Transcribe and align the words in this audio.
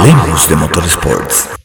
Hablemos 0.00 0.48
de 0.48 0.56
Motorsports. 0.56 1.59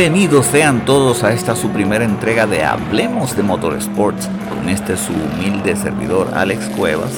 Bienvenidos 0.00 0.46
sean 0.46 0.86
todos 0.86 1.24
a 1.24 1.34
esta 1.34 1.54
su 1.54 1.68
primera 1.68 2.06
entrega 2.06 2.46
de 2.46 2.64
Hablemos 2.64 3.36
de 3.36 3.42
Motorsports 3.42 4.30
con 4.48 4.70
este 4.70 4.96
su 4.96 5.12
humilde 5.12 5.76
servidor 5.76 6.30
Alex 6.32 6.70
Cuevas. 6.70 7.10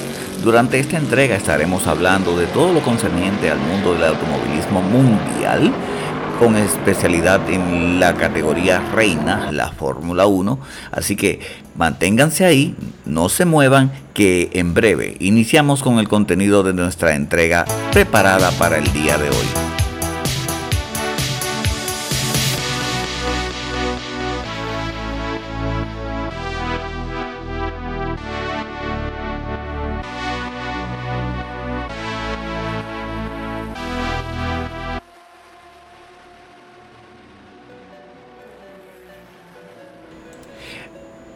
Durante 0.43 0.81
esta 0.81 0.99
entrega 0.99 1.37
estaremos 1.37 1.87
hablando 1.87 2.37
de 2.37 2.47
todo 2.47 2.73
lo 2.73 2.81
concerniente 2.81 3.53
al 3.53 3.61
mundo 3.61 3.93
del 3.93 4.03
automovilismo 4.03 4.83
mundial, 4.83 5.73
con 6.41 6.57
especialidad 6.57 7.49
en 7.49 8.01
la 8.01 8.15
categoría 8.15 8.81
reina, 8.93 9.53
la 9.53 9.71
Fórmula 9.71 10.27
1. 10.27 10.59
Así 10.91 11.15
que 11.15 11.39
manténganse 11.77 12.45
ahí, 12.45 12.75
no 13.05 13.29
se 13.29 13.45
muevan, 13.45 13.93
que 14.13 14.51
en 14.55 14.75
breve 14.75 15.17
iniciamos 15.21 15.85
con 15.85 16.01
el 16.01 16.09
contenido 16.09 16.65
de 16.65 16.73
nuestra 16.73 17.15
entrega 17.15 17.65
preparada 17.93 18.51
para 18.59 18.79
el 18.79 18.93
día 18.93 19.19
de 19.19 19.29
hoy. 19.29 19.72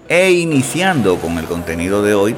E 0.09 0.31
iniciando 0.31 1.17
con 1.17 1.37
el 1.37 1.47
contenido 1.47 2.01
de 2.01 2.15
hoy, 2.15 2.37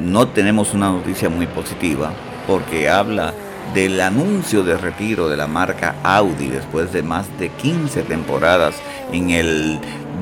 no 0.00 0.26
tenemos 0.26 0.74
una 0.74 0.90
noticia 0.90 1.28
muy 1.28 1.46
positiva 1.46 2.12
porque 2.48 2.88
habla 2.88 3.32
del 3.72 4.00
anuncio 4.00 4.64
de 4.64 4.76
retiro 4.76 5.28
de 5.28 5.36
la 5.36 5.46
marca 5.46 5.94
Audi 6.02 6.48
después 6.48 6.92
de 6.92 7.04
más 7.04 7.26
de 7.38 7.50
15 7.50 8.02
temporadas 8.02 8.74
en 9.12 9.30
el 9.30 9.78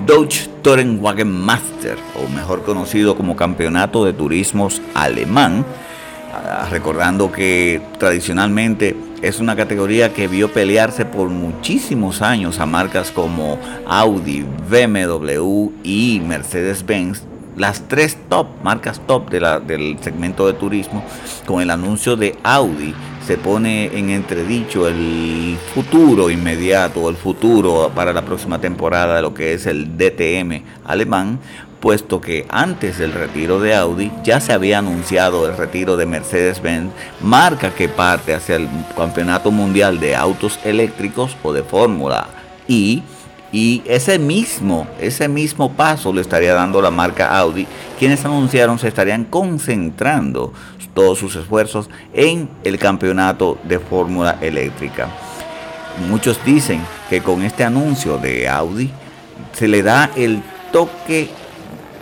Dodge 0.07 0.51
Tourenwagen 0.61 1.31
Master, 1.31 1.97
o 2.23 2.29
mejor 2.29 2.65
conocido 2.65 3.17
como 3.17 3.35
Campeonato 3.35 4.05
de 4.05 4.13
Turismos 4.13 4.83
Alemán, 4.93 5.65
ah, 6.35 6.69
recordando 6.71 7.33
que 7.33 7.81
tradicionalmente 7.99 8.95
es 9.23 9.39
una 9.39 9.57
categoría 9.57 10.13
que 10.13 10.29
vio 10.29 10.53
pelearse 10.53 11.05
por 11.05 11.29
muchísimos 11.29 12.23
años 12.23 12.59
a 12.59 12.67
marcas 12.67 13.11
como 13.13 13.59
Audi, 13.87 14.45
BMW 14.69 15.71
y 15.85 16.21
Mercedes-Benz, 16.27 17.23
las 17.57 17.87
tres 17.87 18.19
top, 18.29 18.49
marcas 18.65 19.01
top 19.07 19.31
del 19.31 19.99
segmento 20.01 20.47
de 20.47 20.55
turismo, 20.55 21.05
con 21.47 21.63
el 21.63 21.71
anuncio 21.71 22.17
de 22.17 22.37
Audi 22.43 22.95
se 23.27 23.37
pone 23.37 23.97
en 23.97 24.11
entredicho 24.11 24.89
el 24.89 25.57
futuro 25.73 26.29
inmediato, 26.29 27.09
el 27.09 27.17
futuro 27.17 27.93
para 27.95 28.13
la 28.13 28.23
próxima 28.23 28.61
temporada 28.61 29.17
de 29.17 29.23
lo 29.23 29.33
que 29.33 29.55
es 29.55 29.67
el 29.67 29.97
DTM 29.97 30.65
alemán, 30.85 31.39
puesto 31.83 32.21
que 32.21 32.47
antes 32.49 32.97
del 32.97 33.13
retiro 33.13 33.59
de 33.59 33.75
Audi 33.75 34.13
ya 34.23 34.41
se 34.41 34.53
había 34.53 34.79
anunciado 34.79 35.49
el 35.49 35.57
retiro 35.57 35.97
de 35.97 36.07
Mercedes-Benz, 36.07 36.93
marca 37.21 37.75
que 37.75 37.89
parte 37.89 38.33
hacia 38.33 38.55
el 38.55 38.69
Campeonato 38.97 39.51
Mundial 39.51 39.99
de 39.99 40.15
Autos 40.15 40.61
Eléctricos 40.65 41.37
o 41.43 41.53
de 41.53 41.65
Fórmula 41.65 42.29
I. 42.69 43.03
Y 43.51 43.83
ese 43.85 44.19
mismo, 44.21 44.87
ese 45.01 45.29
mismo 45.29 45.73
paso 45.73 46.13
lo 46.13 46.21
estaría 46.21 46.55
dando 46.55 46.81
la 46.81 46.93
marca 46.93 47.37
Audi, 47.37 47.67
quienes 47.99 48.25
anunciaron 48.25 48.79
se 48.79 48.89
estarían 48.89 49.25
concentrando 49.25 50.53
todos 50.95 51.19
sus 51.19 51.35
esfuerzos 51.35 51.91
en 52.15 52.49
el 52.63 52.79
campeonato 52.79 53.59
de 53.65 53.81
Fórmula 53.81 54.39
Eléctrica. 54.41 55.09
Muchos 56.09 56.43
dicen 56.45 56.81
que 57.11 57.21
con 57.21 57.43
este 57.43 57.65
anuncio 57.65 58.19
de 58.19 58.49
Audi 58.49 58.91
se 59.53 59.67
le 59.69 59.83
da 59.83 60.11
el 60.17 60.43
toque 60.71 61.29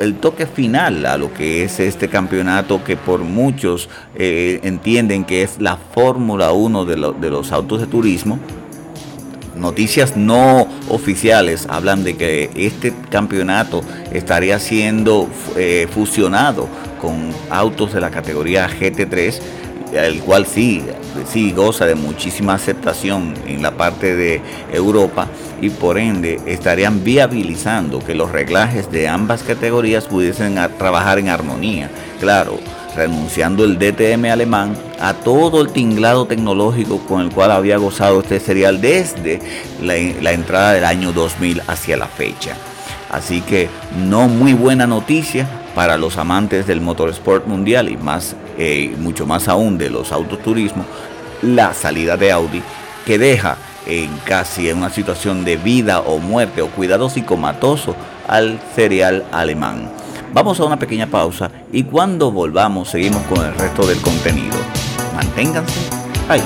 el 0.01 0.15
toque 0.15 0.47
final 0.47 1.07
a 1.07 1.17
lo 1.17 1.33
que 1.33 1.63
es 1.63 1.79
este 1.79 2.09
campeonato 2.09 2.83
que 2.83 2.97
por 2.97 3.21
muchos 3.21 3.89
eh, 4.17 4.59
entienden 4.65 5.25
que 5.25 5.43
es 5.43 5.61
la 5.61 5.77
Fórmula 5.77 6.53
1 6.53 6.85
de, 6.87 6.97
los 7.31 7.53
autos 7.53 7.81
de 7.81 7.87
turismo. 7.87 8.39
Noticias 9.57 10.17
no 10.17 10.67
oficiales 10.89 11.67
hablan 11.69 12.03
de 12.03 12.17
que 12.17 12.51
este 12.57 12.95
campeonato 13.11 13.83
estaría 14.11 14.59
siendo 14.59 15.29
eh, 15.57 15.87
fusionado 15.93 16.67
con 16.99 17.31
autos 17.51 17.93
de 17.93 18.01
la 18.01 18.11
categoría 18.11 18.69
GT3 18.69 19.39
el 19.93 20.21
cual 20.21 20.47
sí, 20.47 20.83
sí 21.31 21.53
goza 21.53 21.87
de 21.87 21.95
muchísima 21.95 22.55
aceptación 22.55 23.35
en 23.47 23.63
la 23.63 23.73
parte 23.73 24.15
de 24.15 24.41
Europa 24.73 25.29
y 25.61 25.71
por 25.71 25.99
ende 25.99 26.41
estarían 26.47 27.05
viabilizando 27.05 27.99
que 27.99 28.15
los 28.15 28.31
reglajes 28.31 28.91
de 28.91 29.09
ambas 29.09 29.43
categorías 29.43 30.07
pudiesen 30.07 30.57
trabajar 30.79 31.19
en 31.19 31.29
armonía. 31.29 31.91
Claro, 32.21 32.59
renunciando 32.97 33.65
el 33.65 33.79
DTM 33.79 34.27
alemán 34.27 34.77
a 35.01 35.15
todo 35.15 35.63
el 35.63 35.71
tinglado 35.71 36.27
tecnológico 36.27 36.99
con 37.07 37.23
el 37.23 37.31
cual 37.31 37.51
había 37.51 37.77
gozado 37.77 38.21
este 38.21 38.41
serial 38.41 38.81
desde 38.81 39.41
la, 39.83 39.95
la 40.21 40.33
entrada 40.33 40.73
del 40.73 40.85
año 40.85 41.13
2000 41.13 41.63
hacia 41.67 41.97
la 41.97 42.07
fecha. 42.07 42.57
Así 43.11 43.41
que 43.41 43.69
no 44.07 44.29
muy 44.29 44.55
buena 44.55 44.87
noticia 44.87 45.49
para 45.75 45.97
los 45.97 46.17
amantes 46.17 46.67
del 46.67 46.81
motorsport 46.81 47.47
mundial 47.47 47.89
y 47.89 47.97
más, 47.97 48.37
eh, 48.63 48.95
mucho 48.99 49.25
más 49.25 49.49
aún 49.49 49.79
de 49.79 49.89
los 49.89 50.13
autoturismos, 50.13 50.85
la 51.41 51.73
salida 51.73 52.19
de 52.19 52.31
Audi 52.31 52.63
que 53.07 53.19
deja 53.19 53.57
en 53.87 54.15
casi 54.19 54.69
en 54.69 54.77
una 54.77 54.91
situación 54.91 55.47
de 55.47 55.57
vida 55.57 56.01
o 56.01 56.19
muerte 56.19 56.61
o 56.61 56.69
cuidado 56.69 57.09
psicomatoso 57.09 57.97
al 58.29 58.61
serial 58.77 59.25
alemán. 59.33 59.91
Vamos 60.35 60.61
a 60.61 60.65
una 60.65 60.79
pequeña 60.79 61.07
pausa 61.07 61.51
y 61.73 61.85
cuando 61.85 62.31
volvamos 62.31 62.91
seguimos 62.91 63.23
con 63.23 63.47
el 63.47 63.55
resto 63.55 63.87
del 63.87 63.99
contenido. 64.03 64.59
Manténganse 65.15 65.81
ahí. 66.29 66.43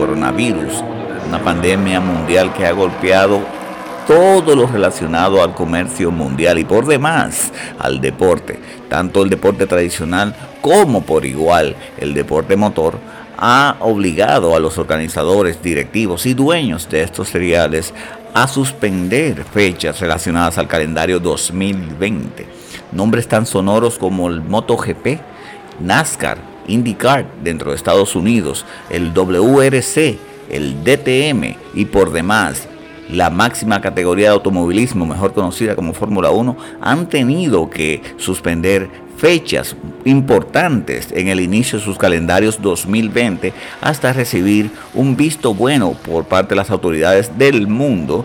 Coronavirus, 0.00 0.82
una 1.28 1.44
pandemia 1.44 2.00
mundial 2.00 2.54
que 2.54 2.64
ha 2.64 2.72
golpeado 2.72 3.42
todo 4.06 4.56
lo 4.56 4.66
relacionado 4.66 5.42
al 5.42 5.54
comercio 5.54 6.10
mundial 6.10 6.58
y 6.58 6.64
por 6.64 6.86
demás 6.86 7.52
al 7.78 8.00
deporte, 8.00 8.58
tanto 8.88 9.22
el 9.22 9.28
deporte 9.28 9.66
tradicional 9.66 10.34
como 10.62 11.02
por 11.02 11.26
igual 11.26 11.76
el 11.98 12.14
deporte 12.14 12.56
motor, 12.56 12.94
ha 13.36 13.76
obligado 13.80 14.56
a 14.56 14.58
los 14.58 14.78
organizadores, 14.78 15.62
directivos 15.62 16.24
y 16.24 16.32
dueños 16.32 16.88
de 16.88 17.02
estos 17.02 17.28
seriales 17.28 17.92
a 18.32 18.48
suspender 18.48 19.44
fechas 19.44 20.00
relacionadas 20.00 20.56
al 20.56 20.66
calendario 20.66 21.20
2020. 21.20 22.46
Nombres 22.92 23.28
tan 23.28 23.44
sonoros 23.44 23.98
como 23.98 24.28
el 24.28 24.40
MotoGP, 24.40 25.20
NASCAR, 25.80 26.49
IndyCar 26.66 27.26
dentro 27.42 27.70
de 27.70 27.76
Estados 27.76 28.14
Unidos, 28.16 28.64
el 28.90 29.12
WRC, 29.12 30.18
el 30.50 30.84
DTM 30.84 31.56
y 31.74 31.84
por 31.86 32.12
demás 32.12 32.68
la 33.12 33.30
máxima 33.30 33.80
categoría 33.80 34.28
de 34.28 34.34
automovilismo, 34.34 35.04
mejor 35.04 35.32
conocida 35.32 35.74
como 35.74 35.92
Fórmula 35.92 36.30
1, 36.30 36.56
han 36.80 37.08
tenido 37.08 37.68
que 37.68 38.02
suspender 38.16 38.88
fechas 39.20 39.76
importantes 40.06 41.08
en 41.12 41.28
el 41.28 41.40
inicio 41.40 41.78
de 41.78 41.84
sus 41.84 41.98
calendarios 41.98 42.62
2020 42.62 43.52
hasta 43.82 44.14
recibir 44.14 44.70
un 44.94 45.14
visto 45.14 45.52
bueno 45.52 45.92
por 45.92 46.24
parte 46.24 46.50
de 46.50 46.56
las 46.56 46.70
autoridades 46.70 47.36
del 47.36 47.66
mundo 47.66 48.24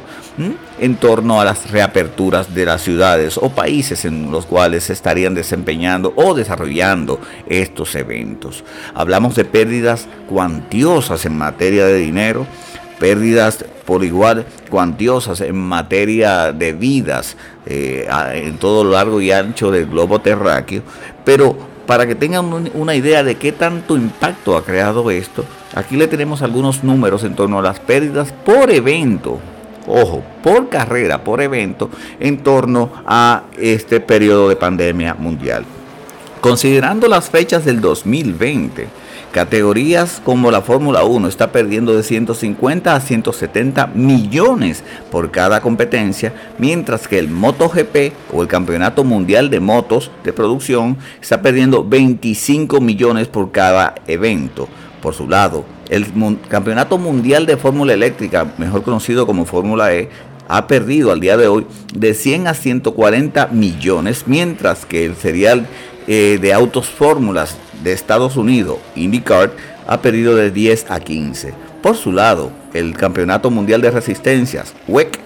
en 0.80 0.96
torno 0.96 1.42
a 1.42 1.46
las 1.46 1.70
reaperturas 1.70 2.56
de 2.56 2.66
las 2.66 2.82
ciudades 2.82 3.38
o 3.38 3.50
países 3.50 4.06
en 4.06 4.32
los 4.32 4.46
cuales 4.46 4.86
se 4.86 4.94
estarían 4.94 5.34
desempeñando 5.34 6.14
o 6.16 6.34
desarrollando 6.34 7.20
estos 7.48 7.94
eventos. 7.96 8.64
Hablamos 8.94 9.36
de 9.36 9.44
pérdidas 9.44 10.08
cuantiosas 10.28 11.26
en 11.26 11.38
materia 11.38 11.86
de 11.86 11.98
dinero, 11.98 12.48
pérdidas 13.00 13.66
por 13.86 14.04
igual 14.04 14.46
cuantiosas 14.70 15.42
en 15.42 15.56
materia 15.56 16.52
de 16.52 16.74
vidas 16.74 17.38
eh, 17.66 18.08
en 18.34 18.58
todo 18.58 18.84
lo 18.84 18.92
largo 18.92 19.22
y 19.22 19.32
ancho 19.32 19.72
del 19.72 19.86
globo 19.86 20.22
terráqueo, 20.22 20.82
pero 21.24 21.58
para 21.86 22.08
que 22.08 22.16
tengan 22.16 22.70
una 22.74 22.96
idea 22.96 23.24
de 23.24 23.36
qué 23.36 23.52
tanto 23.52 23.96
impacto 23.96 24.58
ha 24.58 24.66
creado 24.66 25.12
esto, 25.12 25.46
aquí 25.76 25.98
le 25.98 26.08
tenemos 26.08 26.42
algunos 26.42 26.84
números 26.84 27.24
en 27.24 27.36
torno 27.36 27.60
a 27.60 27.62
las 27.62 27.80
pérdidas 27.80 28.34
por 28.44 28.72
evento, 28.72 29.40
ojo, 29.88 30.24
por 30.44 30.70
carrera, 30.70 31.24
por 31.24 31.42
evento, 31.42 31.90
en 32.20 32.40
torno 32.40 32.92
a 33.06 33.44
este 33.60 34.00
periodo 34.00 34.50
de 34.50 34.56
pandemia 34.56 35.14
mundial. 35.14 35.64
Considerando 36.42 37.08
las 37.08 37.30
fechas 37.30 37.66
del 37.66 37.82
2020, 37.82 38.88
Categorías 39.36 40.22
como 40.24 40.50
la 40.50 40.62
Fórmula 40.62 41.04
1 41.04 41.28
está 41.28 41.52
perdiendo 41.52 41.94
de 41.94 42.04
150 42.04 42.96
a 42.96 43.02
170 43.02 43.88
millones 43.88 44.82
por 45.12 45.30
cada 45.30 45.60
competencia, 45.60 46.32
mientras 46.58 47.10
que 47.10 47.20
el 47.20 47.30
MotoGP 47.30 48.14
o 48.32 48.44
el 48.44 48.48
Campeonato 48.48 49.04
Mundial 49.04 49.50
de 49.50 49.60
Motos 49.60 50.10
de 50.24 50.32
Producción 50.32 50.98
está 51.22 51.42
perdiendo 51.42 51.84
25 51.84 52.80
millones 52.80 53.28
por 53.28 53.52
cada 53.52 53.96
evento. 54.08 54.70
Por 55.02 55.14
su 55.14 55.28
lado, 55.28 55.66
el 55.90 56.08
Campeonato 56.48 56.98
Mundial 56.98 57.46
de 57.46 57.58
Fórmula 57.58 57.92
Eléctrica, 57.92 58.54
mejor 58.58 58.84
conocido 58.84 59.28
como 59.28 59.44
Fórmula 59.44 59.94
E, 59.94 60.08
ha 60.48 60.66
perdido 60.68 61.12
al 61.12 61.20
día 61.20 61.36
de 61.36 61.50
hoy 61.50 61.68
de 61.94 62.14
100 62.14 62.48
a 62.48 62.54
140 62.54 63.48
millones, 63.48 64.24
mientras 64.28 64.86
que 64.86 65.04
el 65.04 65.18
serial 65.18 65.68
eh, 66.08 66.38
de 66.40 66.54
autos 66.54 66.88
fórmulas 66.88 67.58
de 67.84 67.94
Estados 67.94 68.38
Unidos, 68.38 68.78
IndyCar, 68.96 69.52
ha 69.88 70.02
perdido 70.02 70.36
de 70.36 70.52
10 70.52 70.90
a 70.90 71.00
15. 71.00 71.54
Por 71.82 71.96
su 71.96 72.12
lado, 72.12 72.52
el 72.74 72.96
Campeonato 72.98 73.52
Mundial 73.52 73.82
de 73.82 73.92
Resistencias, 73.92 74.74
WEC, 74.88 75.20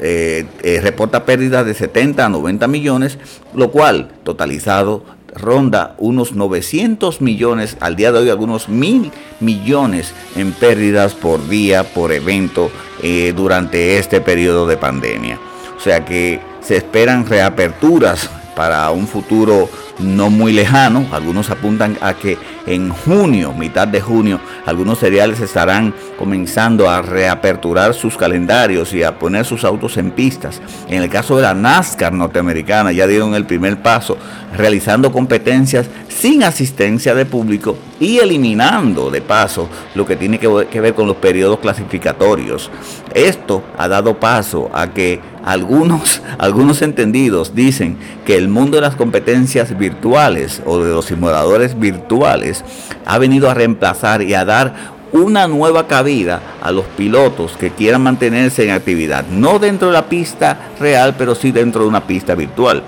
eh, 0.00 0.46
eh, 0.62 0.80
reporta 0.82 1.24
pérdidas 1.24 1.64
de 1.66 1.74
70 1.74 2.26
a 2.26 2.28
90 2.28 2.66
millones, 2.68 3.18
lo 3.54 3.70
cual 3.70 4.10
totalizado 4.24 5.04
ronda 5.34 5.94
unos 5.98 6.32
900 6.34 7.20
millones, 7.20 7.76
al 7.80 7.96
día 7.96 8.12
de 8.12 8.20
hoy 8.20 8.30
algunos 8.30 8.68
mil 8.68 9.10
millones 9.40 10.12
en 10.36 10.52
pérdidas 10.52 11.14
por 11.14 11.48
día, 11.48 11.82
por 11.84 12.12
evento, 12.12 12.70
eh, 13.02 13.32
durante 13.36 13.98
este 13.98 14.20
periodo 14.20 14.66
de 14.66 14.76
pandemia. 14.76 15.38
O 15.76 15.80
sea 15.80 16.04
que 16.04 16.40
se 16.60 16.76
esperan 16.76 17.26
reaperturas 17.26 18.30
para 18.54 18.90
un 18.90 19.06
futuro 19.06 19.68
no 19.98 20.30
muy 20.30 20.52
lejano. 20.52 21.06
Algunos 21.12 21.50
apuntan 21.50 21.96
a 22.00 22.14
que 22.14 22.38
en 22.66 22.90
junio, 22.90 23.52
mitad 23.52 23.86
de 23.86 24.00
junio, 24.00 24.40
algunos 24.66 24.98
cereales 24.98 25.40
estarán 25.40 25.94
comenzando 26.18 26.88
a 26.88 27.02
reaperturar 27.02 27.94
sus 27.94 28.16
calendarios 28.16 28.92
y 28.94 29.02
a 29.02 29.18
poner 29.18 29.44
sus 29.44 29.64
autos 29.64 29.96
en 29.96 30.10
pistas. 30.10 30.60
En 30.88 31.02
el 31.02 31.10
caso 31.10 31.36
de 31.36 31.42
la 31.42 31.54
NASCAR 31.54 32.12
norteamericana 32.12 32.92
ya 32.92 33.06
dieron 33.06 33.34
el 33.34 33.46
primer 33.46 33.82
paso 33.82 34.16
realizando 34.56 35.12
competencias 35.12 35.88
sin 36.18 36.42
asistencia 36.42 37.14
de 37.14 37.26
público 37.26 37.76
y 37.98 38.18
eliminando 38.18 39.10
de 39.10 39.20
paso 39.20 39.68
lo 39.94 40.06
que 40.06 40.16
tiene 40.16 40.38
que 40.38 40.80
ver 40.80 40.94
con 40.94 41.06
los 41.06 41.16
periodos 41.16 41.58
clasificatorios. 41.58 42.70
Esto 43.14 43.62
ha 43.76 43.88
dado 43.88 44.18
paso 44.20 44.70
a 44.72 44.92
que 44.92 45.20
algunos, 45.44 46.22
algunos 46.38 46.82
entendidos 46.82 47.54
dicen 47.54 47.98
que 48.24 48.36
el 48.36 48.48
mundo 48.48 48.76
de 48.76 48.82
las 48.82 48.96
competencias 48.96 49.76
virtuales 49.76 50.62
o 50.64 50.82
de 50.82 50.92
los 50.92 51.06
simuladores 51.06 51.78
virtuales 51.78 52.64
ha 53.04 53.18
venido 53.18 53.50
a 53.50 53.54
reemplazar 53.54 54.22
y 54.22 54.34
a 54.34 54.44
dar 54.44 54.94
una 55.12 55.46
nueva 55.46 55.86
cabida 55.86 56.40
a 56.60 56.72
los 56.72 56.86
pilotos 56.96 57.56
que 57.56 57.70
quieran 57.70 58.02
mantenerse 58.02 58.64
en 58.64 58.70
actividad, 58.70 59.24
no 59.28 59.60
dentro 59.60 59.88
de 59.88 59.94
la 59.94 60.08
pista 60.08 60.70
real, 60.80 61.14
pero 61.16 61.36
sí 61.36 61.52
dentro 61.52 61.82
de 61.82 61.88
una 61.88 62.04
pista 62.04 62.34
virtual. 62.34 62.82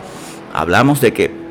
Hablamos 0.52 1.00
de 1.00 1.12
que 1.12 1.45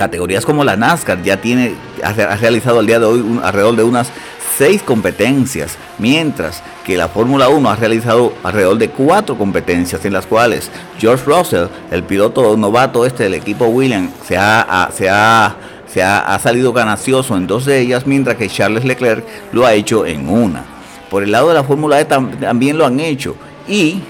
categorías 0.00 0.46
como 0.46 0.64
la 0.64 0.76
NASCAR 0.76 1.22
ya 1.22 1.42
tiene, 1.42 1.74
ha 2.02 2.12
realizado 2.36 2.78
al 2.78 2.86
día 2.86 2.98
de 2.98 3.04
hoy 3.04 3.38
alrededor 3.42 3.76
de 3.76 3.82
unas 3.82 4.10
seis 4.56 4.82
competencias, 4.82 5.76
mientras 5.98 6.62
que 6.86 6.96
la 6.96 7.08
Fórmula 7.08 7.50
1 7.50 7.68
ha 7.68 7.76
realizado 7.76 8.32
alrededor 8.42 8.78
de 8.78 8.88
cuatro 8.88 9.36
competencias 9.36 10.02
en 10.06 10.14
las 10.14 10.24
cuales 10.24 10.70
George 10.98 11.24
Russell, 11.26 11.66
el 11.90 12.02
piloto 12.02 12.56
novato 12.56 13.04
este 13.04 13.24
del 13.24 13.34
equipo 13.34 13.66
Williams, 13.66 14.10
se 14.26 14.38
ha, 14.38 14.88
se 14.90 15.10
ha, 15.10 15.54
se 15.86 16.02
ha, 16.02 16.38
salido 16.38 16.72
ganancioso 16.72 17.36
en 17.36 17.46
dos 17.46 17.66
de 17.66 17.78
ellas, 17.80 18.06
mientras 18.06 18.38
que 18.38 18.48
Charles 18.48 18.86
Leclerc 18.86 19.22
lo 19.52 19.66
ha 19.66 19.74
hecho 19.74 20.06
en 20.06 20.30
una. 20.30 20.64
Por 21.10 21.24
el 21.24 21.30
lado 21.30 21.48
de 21.48 21.54
la 21.54 21.64
Fórmula 21.64 22.00
E 22.00 22.06
también 22.06 22.78
lo 22.78 22.86
han 22.86 23.00
hecho. 23.00 23.36
Y 23.68 24.00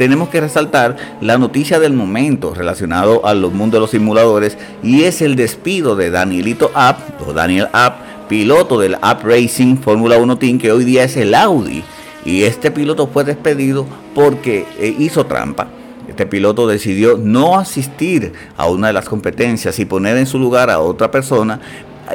tenemos 0.00 0.30
que 0.30 0.40
resaltar 0.40 0.96
la 1.20 1.36
noticia 1.36 1.78
del 1.78 1.92
momento 1.92 2.54
relacionado 2.54 3.26
a 3.26 3.34
los 3.34 3.52
mundos 3.52 3.76
de 3.76 3.80
los 3.80 3.90
simuladores 3.90 4.56
y 4.82 5.02
es 5.02 5.20
el 5.20 5.36
despido 5.36 5.94
de 5.94 6.08
Danielito 6.08 6.70
App 6.72 7.20
o 7.28 7.34
Daniel 7.34 7.68
App 7.74 8.26
piloto 8.26 8.80
del 8.80 8.94
Up 8.94 9.18
Racing 9.22 9.76
Fórmula 9.76 10.16
1 10.16 10.38
Team, 10.38 10.56
que 10.56 10.72
hoy 10.72 10.84
día 10.84 11.04
es 11.04 11.18
el 11.18 11.34
Audi. 11.34 11.84
Y 12.24 12.44
este 12.44 12.70
piloto 12.70 13.08
fue 13.08 13.24
despedido 13.24 13.86
porque 14.14 14.64
eh, 14.78 14.96
hizo 14.98 15.26
trampa. 15.26 15.68
Este 16.08 16.24
piloto 16.24 16.66
decidió 16.66 17.18
no 17.18 17.58
asistir 17.58 18.32
a 18.56 18.70
una 18.70 18.86
de 18.86 18.94
las 18.94 19.04
competencias 19.04 19.78
y 19.80 19.84
poner 19.84 20.16
en 20.16 20.24
su 20.24 20.38
lugar 20.38 20.70
a 20.70 20.80
otra 20.80 21.10
persona. 21.10 21.60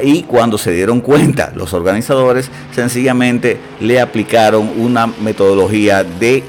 Y 0.02 0.24
cuando 0.24 0.58
se 0.58 0.72
dieron 0.72 1.00
cuenta, 1.00 1.52
los 1.54 1.72
organizadores 1.72 2.50
sencillamente 2.74 3.58
le 3.78 4.00
aplicaron 4.00 4.72
una 4.76 5.06
metodología 5.06 6.02
de, 6.02 6.42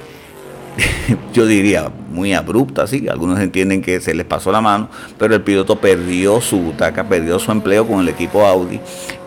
yo 1.33 1.45
diría, 1.45 1.91
muy 2.11 2.33
abrupta, 2.33 2.87
sí, 2.87 3.07
algunos 3.07 3.39
entienden 3.39 3.81
que 3.81 3.99
se 4.01 4.13
les 4.13 4.25
pasó 4.25 4.51
la 4.51 4.61
mano, 4.61 4.89
pero 5.17 5.35
el 5.35 5.41
piloto 5.41 5.75
perdió 5.77 6.41
su 6.41 6.57
butaca, 6.59 7.07
perdió 7.07 7.39
su 7.39 7.51
empleo 7.51 7.87
con 7.87 8.01
el 8.01 8.09
equipo 8.09 8.45
Audi 8.45 8.79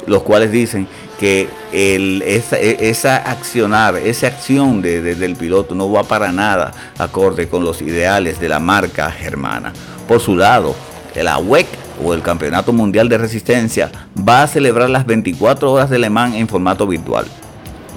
los 0.07 0.23
cuales 0.23 0.51
dicen 0.51 0.87
que 1.19 1.49
esa, 1.73 2.59
esa, 2.59 3.17
accionar, 3.17 3.97
esa 3.97 4.29
acción 4.29 4.81
de, 4.83 5.03
del 5.15 5.37
piloto 5.37 5.75
no 5.75 5.91
va 5.91 6.03
para 6.03 6.33
nada 6.33 6.73
acorde 6.99 7.49
con 7.49 7.65
los 7.65 7.83
ideales 7.83 8.41
de 8.41 8.49
la 8.49 8.59
marca 8.59 9.11
germana. 9.11 9.73
Por 10.09 10.21
su 10.21 10.37
lado, 10.37 10.75
la 11.15 11.39
WEC 11.39 11.67
o 12.03 12.15
el 12.15 12.23
Campeonato 12.23 12.73
Mundial 12.73 13.09
de 13.09 13.19
Resistencia 13.19 13.91
va 14.27 14.43
a 14.43 14.49
celebrar 14.49 14.89
las 14.89 15.05
24 15.07 15.71
horas 15.71 15.91
de 15.91 15.99
Le 15.99 16.11
Mans 16.11 16.37
en 16.37 16.49
formato 16.49 16.87
virtual. 16.87 17.27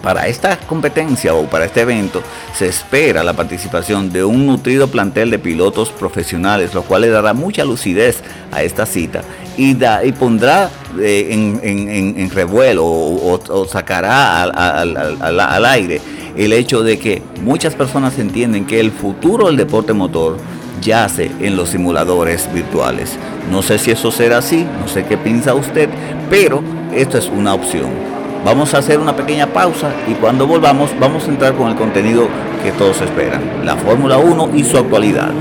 Para 0.04 0.28
esta 0.28 0.58
competencia 0.58 1.34
o 1.34 1.46
para 1.46 1.64
este 1.64 1.80
evento 1.80 2.22
se 2.54 2.68
espera 2.68 3.24
la 3.24 3.32
participación 3.32 4.12
de 4.12 4.26
un 4.26 4.46
nutrido 4.46 4.90
plantel 4.90 5.32
de 5.32 5.40
pilotos 5.40 5.92
profesionales, 5.92 6.74
lo 6.74 6.84
cual 6.84 7.04
le 7.04 7.10
dará 7.10 7.34
mucha 7.34 7.64
lucidez 7.64 8.22
a 8.52 8.64
esta 8.64 8.86
cita 8.86 9.22
y, 9.56 9.76
da, 9.76 10.04
y 10.04 10.12
pondrá 10.12 10.70
eh, 11.00 11.30
en, 11.32 12.30
revuelo 12.32 12.84
o, 12.86 13.66
sacará 13.72 14.44
al, 14.44 15.66
aire 15.66 16.02
el 16.36 16.52
hecho 16.52 16.84
de 16.84 17.00
que 17.00 17.22
muchas 17.42 17.74
personas 17.74 18.20
entienden 18.20 18.66
que 18.66 18.82
el 18.82 18.92
futuro 18.92 19.48
del 19.48 19.56
deporte 19.56 19.94
motor 19.94 20.38
yace 20.82 21.32
en 21.40 21.56
los 21.56 21.70
simuladores 21.70 22.50
virtuales. 22.54 23.18
No 23.50 23.62
sé 23.62 23.80
si 23.80 23.92
eso 23.92 24.12
será 24.12 24.40
así, 24.40 24.68
no 24.82 24.90
sé 24.90 25.06
qué 25.06 25.18
piensa 25.18 25.54
usted, 25.54 25.88
pero 26.30 26.62
esto 26.94 27.18
es 27.18 27.28
una 27.30 27.54
opción. 27.54 28.13
Vamos 28.46 28.74
a 28.74 28.80
hacer 28.80 29.00
una 29.00 29.16
pequeña 29.16 29.48
pausa 29.48 29.90
y 30.06 30.16
cuando 30.16 30.46
volvamos 30.46 30.92
vamos 31.00 31.26
a 31.26 31.32
entrar 31.32 31.54
con 31.54 31.70
el 31.70 31.76
contenido 31.76 32.28
que 32.62 32.74
todos 32.74 33.00
esperan, 33.02 33.66
la 33.66 33.78
Fórmula 33.78 34.18
1 34.18 34.52
y 34.54 34.66
su 34.66 34.78
actualidad. 34.78 35.32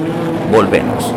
Volvemos. 0.53 1.13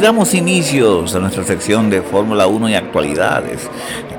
Damos 0.00 0.32
inicios 0.32 1.14
a 1.16 1.18
nuestra 1.18 1.42
sección 1.44 1.90
de 1.90 2.02
Fórmula 2.02 2.46
1 2.46 2.70
y 2.70 2.74
actualidades, 2.74 3.68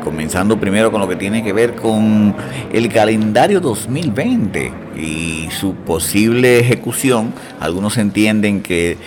comenzando 0.04 0.60
primero 0.60 0.92
con 0.92 1.00
lo 1.00 1.08
que 1.08 1.16
tiene 1.16 1.42
que 1.42 1.54
ver 1.54 1.74
con 1.76 2.36
el 2.72 2.90
calendario 2.90 3.62
2020 3.62 4.74
y 4.98 5.48
su 5.52 5.76
posible 5.76 6.60
ejecución. 6.60 7.34
Algunos 7.62 7.98
entienden 7.98 8.62
que 8.62 8.98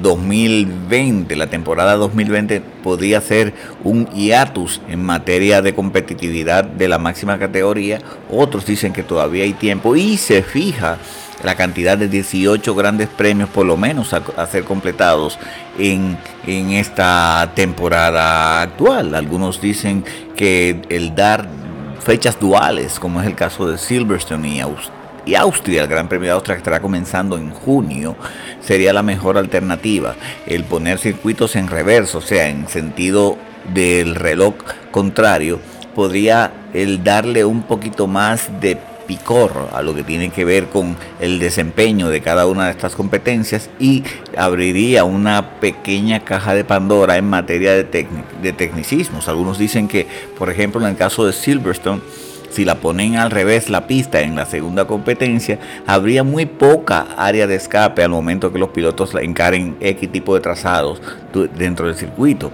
2020, 0.00 1.34
eh, 1.34 1.36
la 1.36 1.48
temporada 1.48 1.96
2020, 1.96 2.62
podría 2.82 3.20
ser 3.20 3.52
un 3.82 4.06
hiatus 4.06 4.80
en 4.88 5.04
materia 5.04 5.62
de 5.62 5.74
competitividad 5.74 6.64
de 6.64 6.88
la 6.88 6.98
máxima 6.98 7.38
categoría. 7.38 7.98
Otros 8.30 8.64
dicen 8.64 8.92
que 8.92 9.02
todavía 9.02 9.44
hay 9.44 9.52
tiempo 9.52 9.96
y 9.96 10.16
se 10.16 10.42
fija 10.42 10.98
la 11.44 11.54
cantidad 11.54 11.98
de 11.98 12.08
18 12.08 12.74
grandes 12.74 13.08
premios 13.08 13.48
por 13.50 13.66
lo 13.66 13.76
menos 13.76 14.12
a, 14.14 14.46
ser 14.46 14.64
completados 14.64 15.38
en, 15.78 16.16
en, 16.46 16.70
esta 16.70 17.52
temporada 17.54 18.62
actual. 18.62 19.14
Algunos 19.14 19.60
dicen 19.60 20.04
que 20.36 20.82
el 20.88 21.14
dar 21.14 21.46
fechas 22.00 22.40
duales, 22.40 22.98
como 22.98 23.20
es 23.20 23.26
el 23.26 23.34
caso 23.34 23.68
de 23.68 23.78
Silverstone 23.78 24.48
y, 24.48 24.62
y 25.26 25.34
Austria, 25.34 25.82
el 25.82 25.88
Gran 25.88 26.08
Premio 26.08 26.28
de 26.28 26.32
Austria 26.32 26.56
que 26.56 26.60
estará 26.60 26.80
comenzando 26.80 27.36
en 27.36 27.50
junio, 27.50 28.16
sería 28.60 28.92
la 28.92 29.02
mejor 29.02 29.36
alternativa. 29.36 30.14
El 30.46 30.64
poner 30.64 30.98
circuitos 30.98 31.56
en 31.56 31.68
reverso, 31.68 32.18
o 32.18 32.22
sea, 32.22 32.48
en 32.48 32.68
sentido 32.68 33.36
del 33.72 34.14
reloj 34.14 34.54
contrario, 34.90 35.60
podría 35.94 36.52
el 36.72 37.04
darle 37.04 37.44
un 37.44 37.62
poquito 37.62 38.06
más 38.06 38.50
de 38.60 38.78
picor 39.06 39.68
a 39.72 39.82
lo 39.82 39.94
que 39.94 40.02
tiene 40.02 40.30
que 40.30 40.44
ver 40.44 40.66
con 40.66 40.96
el 41.20 41.38
desempeño 41.38 42.08
de 42.08 42.20
cada 42.20 42.46
una 42.46 42.66
de 42.66 42.70
estas 42.72 42.94
competencias 42.94 43.70
y 43.78 44.04
abriría 44.36 45.04
una 45.04 45.60
pequeña 45.60 46.20
caja 46.20 46.54
de 46.54 46.64
Pandora 46.64 47.16
en 47.16 47.28
materia 47.28 47.72
de, 47.74 47.84
tecnicismos. 48.52 49.28
Algunos 49.28 49.58
dicen 49.58 49.88
que, 49.88 50.06
por 50.38 50.50
ejemplo, 50.50 50.80
en 50.80 50.88
el 50.88 50.96
caso 50.96 51.26
de 51.26 51.32
Silverstone, 51.32 52.00
si 52.50 52.64
la 52.64 52.76
ponen 52.76 53.16
al 53.16 53.32
revés 53.32 53.68
la 53.68 53.88
pista 53.88 54.20
en 54.20 54.36
la 54.36 54.46
segunda 54.46 54.86
competencia, 54.86 55.58
habría 55.86 56.22
muy 56.22 56.46
poca 56.46 57.08
área 57.16 57.48
de 57.48 57.56
escape 57.56 58.04
al 58.04 58.10
momento 58.10 58.52
que 58.52 58.60
los 58.60 58.68
pilotos 58.68 59.14
encaren 59.16 59.76
X 59.80 60.12
tipo 60.12 60.34
de 60.34 60.40
trazados 60.40 61.02
dentro 61.56 61.88
del 61.88 61.96
circuito. 61.96 62.52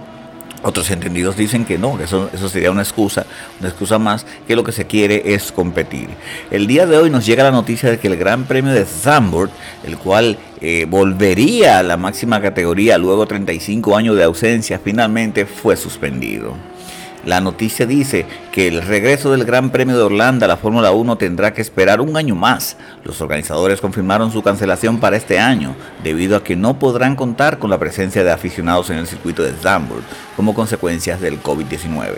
Otros 0.63 0.91
entendidos 0.91 1.37
dicen 1.37 1.65
que 1.65 1.77
no, 1.77 1.97
que 1.97 2.03
eso, 2.03 2.29
sería 2.47 2.69
una 2.69 2.83
excusa, 2.83 3.25
una 3.59 3.69
excusa 3.69 3.97
más, 3.97 4.25
que 4.47 4.55
lo 4.55 4.63
que 4.63 4.71
se 4.71 4.85
quiere 4.85 5.33
es 5.33 5.51
competir. 5.51 6.09
El 6.51 6.67
día 6.67 6.85
de 6.85 6.97
hoy 6.97 7.09
nos 7.09 7.25
llega 7.25 7.43
la 7.43 7.51
noticia 7.51 7.89
de 7.89 7.97
que 7.97 8.07
el 8.07 8.17
Gran 8.17 8.43
Premio 8.43 8.71
de 8.71 8.85
Zandvoort, 8.85 9.51
el 9.83 9.97
cual 9.97 10.37
eh, 10.61 10.85
volvería 10.87 11.79
a 11.79 11.83
la 11.83 11.97
máxima 11.97 12.41
categoría 12.41 12.99
luego 12.99 13.25
35 13.25 13.97
años 13.97 14.15
de 14.15 14.23
ausencia, 14.23 14.79
finalmente 14.83 15.47
fue 15.47 15.75
suspendido. 15.75 16.53
La 17.23 17.39
noticia 17.39 17.85
dice 17.85 18.25
que 18.51 18.67
el 18.67 18.81
regreso 18.81 19.31
del 19.31 19.45
Gran 19.45 19.69
Premio 19.69 19.95
de 19.95 20.01
Orlando 20.01 20.45
a 20.45 20.47
la 20.47 20.57
Fórmula 20.57 20.91
1 20.91 21.17
tendrá 21.17 21.53
que 21.53 21.61
esperar 21.61 22.01
un 22.01 22.17
año 22.17 22.33
más. 22.33 22.77
Los 23.03 23.21
organizadores 23.21 23.79
confirmaron 23.79 24.31
su 24.31 24.41
cancelación 24.41 24.99
para 24.99 25.17
este 25.17 25.37
año, 25.39 25.75
debido 26.03 26.35
a 26.35 26.43
que 26.43 26.55
no 26.55 26.79
podrán 26.79 27.15
contar 27.15 27.59
con 27.59 27.69
la 27.69 27.77
presencia 27.77 28.23
de 28.23 28.31
aficionados 28.31 28.89
en 28.89 28.97
el 28.97 29.05
circuito 29.05 29.43
de 29.43 29.53
Zandvoort 29.53 30.03
como 30.35 30.55
consecuencias 30.55 31.21
del 31.21 31.43
COVID-19. 31.43 32.15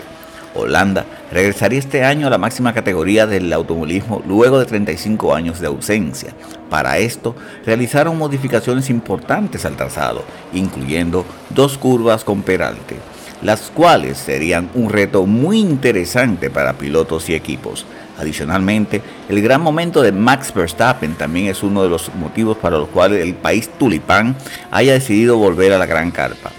Holanda 0.54 1.04
regresaría 1.30 1.80
este 1.80 2.02
año 2.02 2.28
a 2.28 2.30
la 2.30 2.38
máxima 2.38 2.72
categoría 2.72 3.26
del 3.26 3.52
automovilismo 3.52 4.22
luego 4.26 4.58
de 4.58 4.64
35 4.64 5.34
años 5.34 5.60
de 5.60 5.66
ausencia. 5.66 6.32
Para 6.70 6.96
esto, 6.96 7.36
realizaron 7.66 8.16
modificaciones 8.16 8.88
importantes 8.88 9.66
al 9.66 9.76
trazado, 9.76 10.24
incluyendo 10.54 11.26
dos 11.50 11.76
curvas 11.76 12.24
con 12.24 12.42
peralte 12.42 12.96
las 13.44 13.70
cuales 13.70 14.16
serían 14.16 14.70
un 14.74 14.90
reto 14.90 15.26
muy 15.26 15.60
interesante 15.60 16.50
para 16.50 16.72
pilotos 16.72 17.28
y 17.28 17.34
equipos. 17.34 17.86
Adicionalmente, 18.18 19.02
el 19.28 19.42
gran 19.42 19.60
momento 19.60 20.00
de 20.00 20.12
Max 20.12 20.52
Verstappen 20.52 21.14
también 21.14 21.48
es 21.48 21.62
uno 21.62 21.82
de 21.82 21.90
los 21.90 22.12
motivos 22.14 22.56
para 22.56 22.78
los 22.78 22.88
cuales 22.88 23.22
el 23.22 23.34
país 23.34 23.68
tulipán 23.78 24.34
haya 24.70 24.94
decidido 24.94 25.36
volver 25.36 25.72
a 25.72 25.78
la 25.78 25.86
gran 25.86 26.10
carpa. 26.10 26.50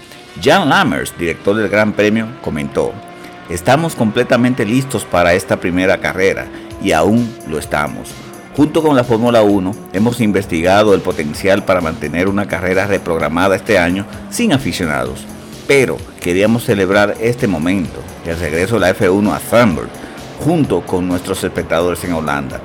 Jan 0.42 0.68
Lammers, 0.68 1.18
director 1.18 1.56
del 1.56 1.68
Gran 1.68 1.92
Premio, 1.92 2.28
comentó, 2.40 2.92
Estamos 3.48 3.94
completamente 3.94 4.64
listos 4.64 5.04
para 5.04 5.34
esta 5.34 5.58
primera 5.58 5.98
carrera 5.98 6.46
y 6.82 6.92
aún 6.92 7.32
lo 7.48 7.58
estamos. 7.58 8.10
Junto 8.56 8.82
con 8.82 8.96
la 8.96 9.04
Fórmula 9.04 9.42
1 9.42 9.74
hemos 9.92 10.20
investigado 10.20 10.94
el 10.94 11.00
potencial 11.00 11.64
para 11.64 11.80
mantener 11.80 12.28
una 12.28 12.46
carrera 12.48 12.86
reprogramada 12.86 13.56
este 13.56 13.78
año 13.78 14.04
sin 14.30 14.52
aficionados 14.52 15.26
pero 15.66 15.96
queríamos 16.20 16.64
celebrar 16.64 17.16
este 17.20 17.46
momento, 17.46 18.00
el 18.24 18.38
regreso 18.38 18.74
de 18.74 18.80
la 18.80 18.94
F1 18.94 19.32
a 19.32 19.38
Zandvoort, 19.38 19.90
junto 20.44 20.82
con 20.82 21.08
nuestros 21.08 21.42
espectadores 21.44 22.04
en 22.04 22.12
Holanda. 22.12 22.60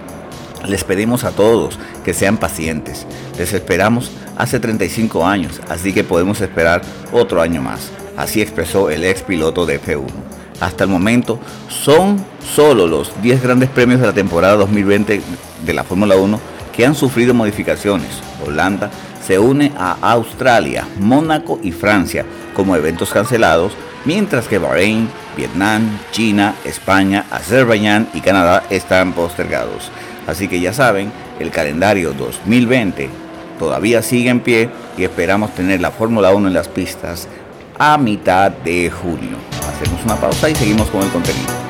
Les 0.68 0.84
pedimos 0.84 1.24
a 1.24 1.32
todos 1.32 1.80
que 2.04 2.14
sean 2.14 2.38
pacientes. 2.38 3.08
Les 3.38 3.54
esperamos 3.54 4.12
hace 4.38 4.60
35 4.60 5.26
años, 5.26 5.60
así 5.70 5.94
que 5.94 6.04
podemos 6.04 6.40
esperar 6.42 6.82
otro 7.12 7.42
año 7.42 7.62
más. 7.62 7.92
Así 8.18 8.42
expresó 8.42 8.90
el 8.90 9.04
ex 9.04 9.24
piloto 9.24 9.66
de 9.66 9.82
F1. 9.82 10.06
Hasta 10.60 10.84
el 10.84 10.92
momento 10.92 11.40
son 11.70 12.24
solo 12.54 12.86
los 12.86 13.20
10 13.24 13.42
grandes 13.42 13.70
premios 13.70 14.00
de 14.00 14.08
la 14.08 14.14
temporada 14.14 14.56
2020 14.58 15.22
de 15.66 15.74
la 15.74 15.84
Fórmula 15.84 16.16
1 16.16 16.40
que 16.72 16.86
han 16.86 16.94
sufrido 16.94 17.34
modificaciones. 17.34 18.10
Holanda 18.46 18.92
se 19.26 19.40
une 19.40 19.72
a 19.78 19.98
Australia, 20.02 20.88
Mónaco 21.00 21.60
y 21.64 21.72
Francia 21.72 22.26
como 22.62 22.76
eventos 22.76 23.10
cancelados, 23.10 23.74
mientras 24.06 24.48
que 24.48 24.60
Bahrein, 24.60 25.10
Vietnam, 25.36 25.98
China, 26.12 26.54
España, 26.64 27.26
Azerbaiyán 27.32 28.08
y 28.14 28.22
Canadá 28.22 28.62
están 28.70 29.14
postergados. 29.14 29.90
Así 30.28 30.48
que 30.48 30.60
ya 30.60 30.72
saben, 30.72 31.12
el 31.40 31.50
calendario 31.50 32.14
2020 32.14 33.10
todavía 33.58 34.04
sigue 34.04 34.30
en 34.30 34.42
pie 34.42 34.70
y 34.96 35.04
esperamos 35.04 35.56
tener 35.56 35.82
la 35.82 35.90
Fórmula 35.90 36.36
1 36.36 36.50
en 36.50 36.54
las 36.54 36.68
pistas 36.68 37.28
a 37.80 37.98
mitad 37.98 38.52
de 38.52 38.92
junio. 38.92 39.38
Hacemos 39.68 40.06
una 40.06 40.18
pausa 40.18 40.48
y 40.48 40.54
seguimos 40.54 40.88
con 40.92 41.02
el 41.02 41.10
contenido. 41.10 41.61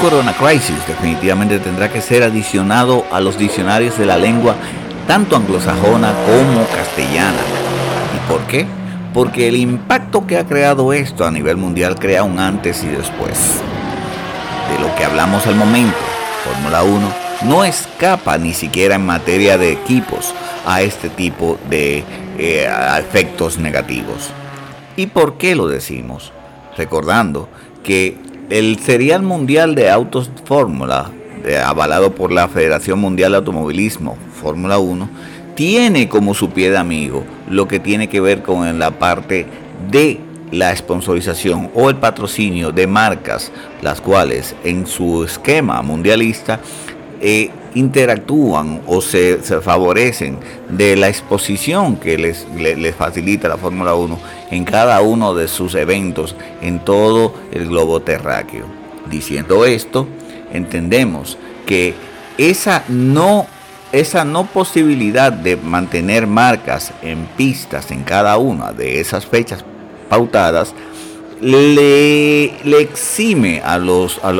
Corona 0.00 0.32
Crisis 0.32 0.86
definitivamente 0.86 1.58
tendrá 1.58 1.92
que 1.92 2.00
ser 2.00 2.22
adicionado 2.22 3.04
a 3.12 3.20
los 3.20 3.36
diccionarios 3.36 3.98
de 3.98 4.06
la 4.06 4.16
lengua 4.16 4.56
tanto 5.06 5.36
anglosajona 5.36 6.14
como 6.24 6.66
castellana. 6.68 7.38
¿Y 8.16 8.30
por 8.30 8.40
qué? 8.46 8.66
Porque 9.12 9.48
el 9.48 9.56
impacto 9.56 10.26
que 10.26 10.38
ha 10.38 10.46
creado 10.46 10.94
esto 10.94 11.26
a 11.26 11.30
nivel 11.30 11.58
mundial 11.58 11.96
crea 11.96 12.22
un 12.22 12.38
antes 12.38 12.82
y 12.82 12.86
después. 12.86 13.60
De 14.70 14.82
lo 14.82 14.94
que 14.94 15.04
hablamos 15.04 15.46
al 15.46 15.56
momento, 15.56 15.98
Fórmula 16.44 16.82
1 16.82 17.12
no 17.42 17.64
escapa 17.64 18.38
ni 18.38 18.54
siquiera 18.54 18.94
en 18.94 19.04
materia 19.04 19.58
de 19.58 19.72
equipos 19.72 20.34
a 20.66 20.80
este 20.80 21.10
tipo 21.10 21.58
de 21.68 22.04
eh, 22.38 22.70
efectos 22.98 23.58
negativos. 23.58 24.30
¿Y 24.96 25.08
por 25.08 25.36
qué 25.36 25.54
lo 25.54 25.68
decimos? 25.68 26.32
Recordando 26.78 27.50
que 27.82 28.29
el 28.50 28.78
serial 28.80 29.22
mundial 29.22 29.74
de 29.74 29.88
autos 29.88 30.30
Fórmula, 30.44 31.10
avalado 31.64 32.14
por 32.14 32.32
la 32.32 32.48
Federación 32.48 32.98
Mundial 32.98 33.32
de 33.32 33.38
Automovilismo, 33.38 34.18
Fórmula 34.42 34.78
1, 34.78 35.08
tiene 35.54 36.08
como 36.08 36.34
su 36.34 36.50
pie 36.50 36.70
de 36.70 36.78
amigo 36.78 37.24
lo 37.48 37.68
que 37.68 37.78
tiene 37.78 38.08
que 38.08 38.20
ver 38.20 38.42
con 38.42 38.78
la 38.78 38.90
parte 38.90 39.46
de 39.90 40.20
la 40.50 40.74
sponsorización 40.74 41.70
o 41.74 41.90
el 41.90 41.96
patrocinio 41.96 42.72
de 42.72 42.86
marcas, 42.86 43.52
las 43.82 44.00
cuales 44.00 44.56
en 44.64 44.86
su 44.86 45.24
esquema 45.24 45.80
mundialista 45.82 46.60
eh, 47.20 47.50
interactúan 47.74 48.80
o 48.86 49.00
se, 49.00 49.38
favorecen 49.38 50.38
de 50.68 50.96
la 50.96 51.08
exposición 51.08 51.96
que 51.96 52.18
les, 52.18 52.46
les, 52.56 52.94
facilita 52.94 53.48
la 53.48 53.56
Fórmula 53.56 53.94
1 53.94 54.18
en 54.50 54.64
cada 54.64 55.00
uno 55.00 55.34
de 55.34 55.48
sus 55.48 55.74
eventos 55.74 56.34
en 56.60 56.80
todo 56.80 57.34
el 57.52 57.68
globo 57.68 58.00
terráqueo. 58.00 58.64
Diciendo 59.08 59.64
esto, 59.64 60.06
entendemos 60.52 61.38
que 61.66 61.94
esa 62.38 62.84
no, 62.88 63.46
esa 63.92 64.24
no 64.24 64.46
posibilidad 64.46 65.32
de 65.32 65.56
mantener 65.56 66.26
marcas 66.26 66.92
en 67.02 67.26
pistas 67.36 67.90
en 67.90 68.02
cada 68.02 68.38
una 68.38 68.72
de 68.72 69.00
esas 69.00 69.26
fechas 69.26 69.64
pautadas 70.08 70.74
le, 71.40 72.80
exime 72.80 73.62
a, 73.64 73.78
los, 73.78 74.20
a, 74.22 74.32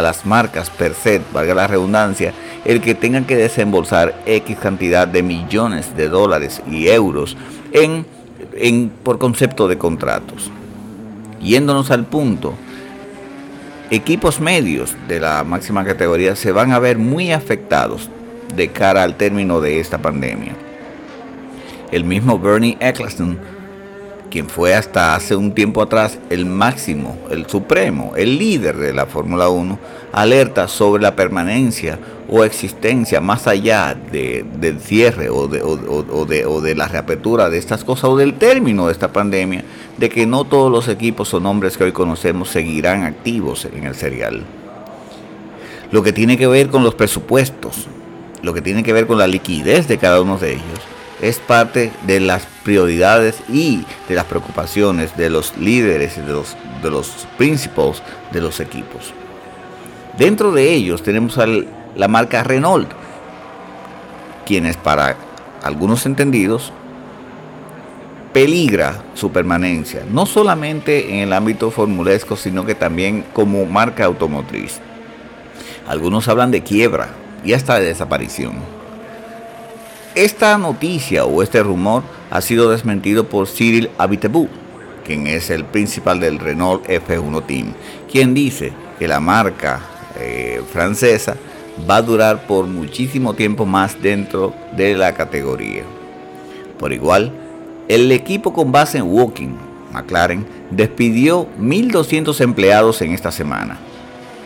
las 0.00 0.26
marcas 0.26 0.70
per 0.70 0.94
se, 0.94 1.20
valga 1.32 1.54
la 1.54 1.66
redundancia, 1.66 2.32
el 2.64 2.80
que 2.80 2.94
tengan 2.94 3.24
que 3.24 3.36
desembolsar 3.36 4.22
X 4.26 4.56
cantidad 4.58 5.06
de 5.06 5.22
millones 5.22 5.96
de 5.96 6.08
dólares 6.08 6.62
y 6.70 6.88
euros 6.88 7.36
en, 7.72 8.06
en, 8.60 8.90
por 9.02 9.18
concepto 9.18 9.68
de 9.68 9.78
contratos. 9.78 10.50
Yéndonos 11.42 11.90
al 11.90 12.06
punto, 12.06 12.54
equipos 13.90 14.40
medios 14.40 14.96
de 15.06 15.20
la 15.20 15.44
máxima 15.44 15.84
categoría 15.84 16.36
se 16.36 16.52
van 16.52 16.72
a 16.72 16.78
ver 16.78 16.98
muy 16.98 17.32
afectados 17.32 18.10
de 18.54 18.68
cara 18.68 19.02
al 19.02 19.16
término 19.16 19.60
de 19.60 19.80
esta 19.80 19.98
pandemia. 19.98 20.54
El 21.90 22.04
mismo 22.04 22.38
Bernie 22.38 22.76
Eccleston 22.80 23.38
quien 24.30 24.48
fue 24.48 24.74
hasta 24.74 25.14
hace 25.14 25.36
un 25.36 25.52
tiempo 25.52 25.82
atrás 25.82 26.18
el 26.30 26.46
máximo, 26.46 27.18
el 27.30 27.46
supremo, 27.46 28.12
el 28.16 28.38
líder 28.38 28.76
de 28.76 28.92
la 28.92 29.06
Fórmula 29.06 29.48
1, 29.48 29.78
alerta 30.12 30.68
sobre 30.68 31.02
la 31.02 31.16
permanencia 31.16 31.98
o 32.30 32.44
existencia 32.44 33.20
más 33.20 33.46
allá 33.46 33.94
del 33.94 34.80
cierre 34.80 35.30
o 35.30 35.48
de, 35.48 35.62
o, 35.62 36.60
de, 36.60 36.74
la 36.74 36.86
reapertura 36.86 37.48
de 37.48 37.58
estas 37.58 37.84
cosas 37.84 38.04
o 38.04 38.16
del 38.16 38.34
término 38.34 38.86
de 38.86 38.92
esta 38.92 39.12
pandemia, 39.12 39.64
de 39.96 40.08
que 40.10 40.26
no 40.26 40.44
todos 40.44 40.70
los 40.70 40.88
equipos 40.88 41.32
o 41.32 41.40
nombres 41.40 41.78
que 41.78 41.84
hoy 41.84 41.92
conocemos 41.92 42.50
seguirán 42.50 43.04
activos 43.04 43.64
en 43.64 43.84
el 43.84 43.94
serial. 43.94 44.44
Lo 45.90 46.02
que 46.02 46.12
tiene 46.12 46.36
que 46.36 46.46
ver 46.46 46.68
con 46.68 46.84
los 46.84 46.94
presupuestos, 46.94 47.88
lo 48.42 48.52
que 48.52 48.60
tiene 48.60 48.82
que 48.82 48.92
ver 48.92 49.06
con 49.06 49.16
la 49.16 49.26
liquidez 49.26 49.88
de 49.88 49.96
cada 49.96 50.20
uno 50.20 50.36
de 50.36 50.52
ellos, 50.52 50.80
es 51.22 51.38
parte 51.38 51.90
de 52.06 52.20
las 52.20 52.46
prioridades 52.62 53.40
y 53.48 53.84
de 54.08 54.14
las 54.14 54.26
preocupaciones 54.26 55.16
de 55.16 55.30
los 55.30 55.56
líderes 55.56 56.16
de 56.16 56.32
los, 56.32 56.56
de 56.82 56.90
los 56.90 57.26
principals 57.38 58.02
de 58.32 58.42
los 58.42 58.60
equipos. 58.60 59.14
Dentro 60.18 60.52
de 60.52 60.72
ellos 60.74 61.02
tenemos 61.02 61.38
la 61.96 62.08
marca 62.08 62.42
Renault, 62.42 62.88
quienes 64.46 64.76
para 64.76 65.16
algunos 65.62 66.06
entendidos 66.06 66.72
peligra 68.32 69.02
su 69.14 69.32
permanencia, 69.32 70.04
no 70.10 70.26
solamente 70.26 71.14
en 71.14 71.20
el 71.20 71.32
ámbito 71.32 71.70
formulesco, 71.70 72.36
sino 72.36 72.64
que 72.64 72.74
también 72.74 73.24
como 73.32 73.64
marca 73.66 74.04
automotriz. 74.04 74.80
Algunos 75.88 76.28
hablan 76.28 76.50
de 76.50 76.62
quiebra 76.62 77.08
y 77.44 77.54
hasta 77.54 77.78
de 77.78 77.86
desaparición. 77.86 78.52
Esta 80.14 80.58
noticia 80.58 81.24
o 81.24 81.42
este 81.42 81.62
rumor 81.62 82.02
ha 82.30 82.40
sido 82.40 82.70
desmentido 82.70 83.28
por 83.28 83.48
Cyril 83.48 83.90
Abiteboul, 83.98 84.48
quien 85.04 85.26
es 85.26 85.50
el 85.50 85.64
principal 85.64 86.20
del 86.20 86.38
Renault 86.38 86.86
F1 86.86 87.46
Team, 87.46 87.72
quien 88.10 88.34
dice 88.34 88.72
que 88.98 89.08
la 89.08 89.20
marca 89.20 89.80
eh, 90.18 90.62
francesa 90.72 91.36
va 91.88 91.96
a 91.96 92.02
durar 92.02 92.46
por 92.46 92.66
muchísimo 92.66 93.34
tiempo 93.34 93.66
más 93.66 94.00
dentro 94.00 94.54
de 94.76 94.94
la 94.94 95.14
categoría. 95.14 95.82
Por 96.78 96.92
igual, 96.92 97.32
el 97.88 98.10
equipo 98.12 98.52
con 98.52 98.72
base 98.72 98.98
en 98.98 99.04
Woking, 99.04 99.56
McLaren, 99.92 100.46
despidió 100.70 101.48
1.200 101.58 102.40
empleados 102.40 103.02
en 103.02 103.12
esta 103.12 103.30
semana, 103.30 103.78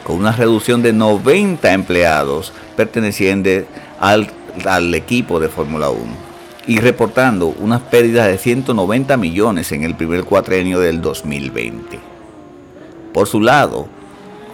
con 0.05 0.17
una 0.17 0.33
reducción 0.33 0.83
de 0.83 0.93
90 0.93 1.73
empleados 1.73 2.53
pertenecientes 2.77 3.67
al 4.01 4.29
al 4.67 4.95
equipo 4.95 5.41
de 5.41 5.49
Fórmula 5.49 5.91
1 5.91 6.03
y 6.67 6.79
reportando 6.79 7.49
unas 7.59 7.81
pérdidas 7.83 8.29
de 8.29 8.39
190 8.39 9.17
millones 9.17 9.73
en 9.73 9.83
el 9.83 9.97
primer 9.97 10.25
cuatrenio 10.25 10.79
del 10.79 11.01
2020. 11.01 11.99
Por 13.13 13.27
su 13.27 13.41
lado, 13.41 13.89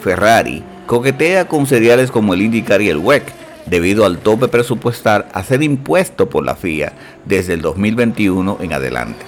Ferrari 0.01 0.63
coquetea 0.89 1.47
con 1.47 1.67
seriales 1.67 2.11
como 2.11 2.33
el 2.33 2.41
IndyCar 2.41 2.81
y 2.81 2.89
el 2.89 2.97
WEC 2.97 3.23
debido 3.67 4.07
al 4.07 4.19
tope 4.19 4.49
presupuestal 4.49 5.27
a 5.35 5.45
ser 5.45 5.63
impuesto 5.63 6.31
por 6.31 6.45
la 6.45 6.57
FIA 6.57 6.95
desde 7.27 7.53
el 7.53 7.61
2021 7.61 8.57
en 8.63 8.73
adelante. 8.73 9.25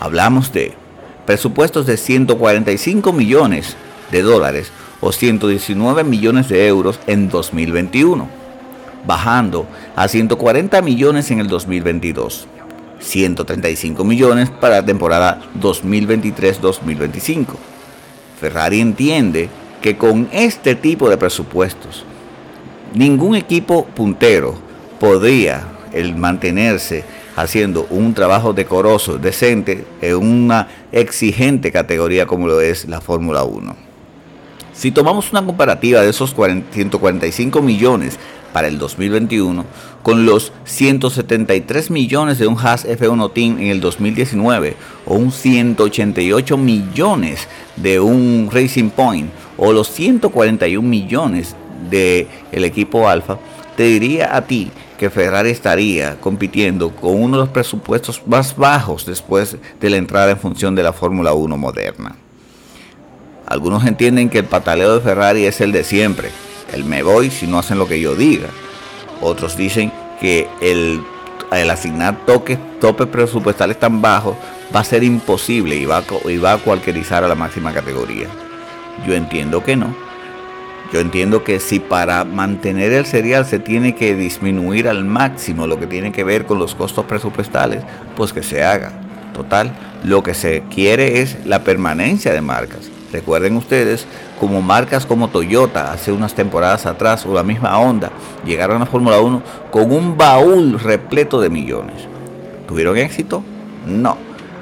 Hablamos 0.00 0.52
de 0.52 0.74
presupuestos 1.24 1.86
de 1.86 1.96
145 1.96 3.12
millones 3.12 3.76
de 4.10 4.22
dólares 4.22 4.72
o 5.00 5.12
119 5.12 6.02
millones 6.02 6.48
de 6.48 6.66
euros 6.66 6.98
en 7.06 7.28
2021 7.28 8.28
bajando 9.06 9.68
a 9.94 10.08
140 10.08 10.82
millones 10.82 11.30
en 11.30 11.38
el 11.38 11.46
2022, 11.46 12.48
135 12.98 14.02
millones 14.02 14.50
para 14.50 14.80
la 14.80 14.84
temporada 14.84 15.40
2023-2025. 15.60 17.46
Ferrari 18.40 18.80
entiende 18.80 19.48
que 19.80 19.96
con 19.96 20.28
este 20.32 20.74
tipo 20.74 21.08
de 21.08 21.16
presupuestos, 21.16 22.04
ningún 22.94 23.36
equipo 23.36 23.86
puntero 23.86 24.54
podría 24.98 25.64
el 25.92 26.14
mantenerse 26.16 27.04
haciendo 27.36 27.86
un 27.90 28.14
trabajo 28.14 28.52
decoroso, 28.52 29.18
decente, 29.18 29.84
en 30.00 30.16
una 30.16 30.68
exigente 30.90 31.70
categoría 31.70 32.26
como 32.26 32.46
lo 32.46 32.60
es 32.60 32.88
la 32.88 33.00
Fórmula 33.00 33.44
1. 33.44 33.76
Si 34.72 34.90
tomamos 34.90 35.30
una 35.30 35.44
comparativa 35.44 36.02
de 36.02 36.10
esos 36.10 36.34
145 36.34 37.62
millones 37.62 38.18
para 38.52 38.68
el 38.68 38.78
2021 38.78 39.64
con 40.02 40.24
los 40.24 40.52
173 40.64 41.90
millones 41.90 42.38
de 42.38 42.46
un 42.46 42.58
Haas 42.58 42.86
F1 42.86 43.32
Team 43.32 43.58
en 43.58 43.68
el 43.68 43.80
2019 43.80 44.76
o 45.04 45.14
un 45.14 45.32
188 45.32 46.56
millones 46.56 47.48
de 47.76 48.00
un 48.00 48.48
Racing 48.50 48.90
Point 48.90 49.30
o 49.56 49.72
los 49.72 49.90
141 49.90 50.86
millones 50.86 51.54
de 51.90 52.26
el 52.52 52.64
equipo 52.64 53.08
Alfa, 53.08 53.38
te 53.76 53.84
diría 53.84 54.36
a 54.36 54.46
ti 54.46 54.70
que 54.98 55.10
Ferrari 55.10 55.50
estaría 55.50 56.18
compitiendo 56.20 56.90
con 56.90 57.22
uno 57.22 57.36
de 57.36 57.42
los 57.44 57.50
presupuestos 57.50 58.22
más 58.26 58.56
bajos 58.56 59.04
después 59.04 59.56
de 59.80 59.90
la 59.90 59.96
entrada 59.96 60.30
en 60.30 60.38
función 60.38 60.74
de 60.74 60.82
la 60.82 60.92
Fórmula 60.92 61.34
1 61.34 61.56
moderna. 61.56 62.16
Algunos 63.46 63.84
entienden 63.84 64.28
que 64.28 64.38
el 64.38 64.44
pataleo 64.46 64.94
de 64.94 65.00
Ferrari 65.00 65.44
es 65.44 65.60
el 65.60 65.72
de 65.72 65.84
siempre, 65.84 66.30
el 66.72 66.84
me 66.84 67.02
voy 67.02 67.30
si 67.30 67.46
no 67.46 67.58
hacen 67.58 67.78
lo 67.78 67.86
que 67.86 68.00
yo 68.00 68.14
diga. 68.14 68.48
Otros 69.20 69.56
dicen 69.56 69.92
que 70.20 70.48
el, 70.60 71.00
asignar 71.70 72.24
toques, 72.26 72.58
topes 72.80 73.06
presupuestales 73.06 73.78
tan 73.78 74.02
bajos 74.02 74.36
va 74.74 74.80
a 74.80 74.84
ser 74.84 75.04
imposible 75.04 75.76
y 75.76 75.84
va, 75.84 76.02
y 76.26 76.38
va 76.38 76.54
a 76.54 76.58
cualquierizar 76.58 77.22
a 77.22 77.28
la 77.28 77.34
máxima 77.34 77.72
categoría. 77.72 78.28
Yo 79.04 79.14
entiendo 79.14 79.62
que 79.62 79.76
no. 79.76 79.94
Yo 80.92 81.00
entiendo 81.00 81.42
que 81.42 81.58
si 81.58 81.80
para 81.80 82.24
mantener 82.24 82.92
el 82.92 83.06
serial 83.06 83.44
se 83.44 83.58
tiene 83.58 83.96
que 83.96 84.14
disminuir 84.14 84.88
al 84.88 85.04
máximo 85.04 85.66
lo 85.66 85.80
que 85.80 85.88
tiene 85.88 86.12
que 86.12 86.22
ver 86.22 86.46
con 86.46 86.60
los 86.60 86.76
costos 86.76 87.04
presupuestales, 87.06 87.82
pues 88.14 88.32
que 88.32 88.44
se 88.44 88.62
haga. 88.62 88.92
Total, 89.34 89.72
lo 90.04 90.22
que 90.22 90.32
se 90.32 90.62
quiere 90.70 91.20
es 91.20 91.44
la 91.44 91.64
permanencia 91.64 92.32
de 92.32 92.40
marcas. 92.40 92.90
Recuerden 93.12 93.56
ustedes 93.56 94.06
como 94.38 94.62
marcas 94.62 95.06
como 95.06 95.28
Toyota 95.28 95.92
hace 95.92 96.12
unas 96.12 96.34
temporadas 96.34 96.86
atrás 96.86 97.26
o 97.26 97.34
la 97.34 97.42
misma 97.42 97.78
Honda 97.78 98.10
llegaron 98.44 98.76
a 98.76 98.80
la 98.80 98.86
Fórmula 98.86 99.20
1 99.20 99.42
con 99.70 99.90
un 99.90 100.16
baúl 100.16 100.78
repleto 100.78 101.40
de 101.40 101.50
millones. 101.50 101.96
¿Tuvieron 102.68 102.96
éxito? 102.96 103.42
No. 103.86 104.18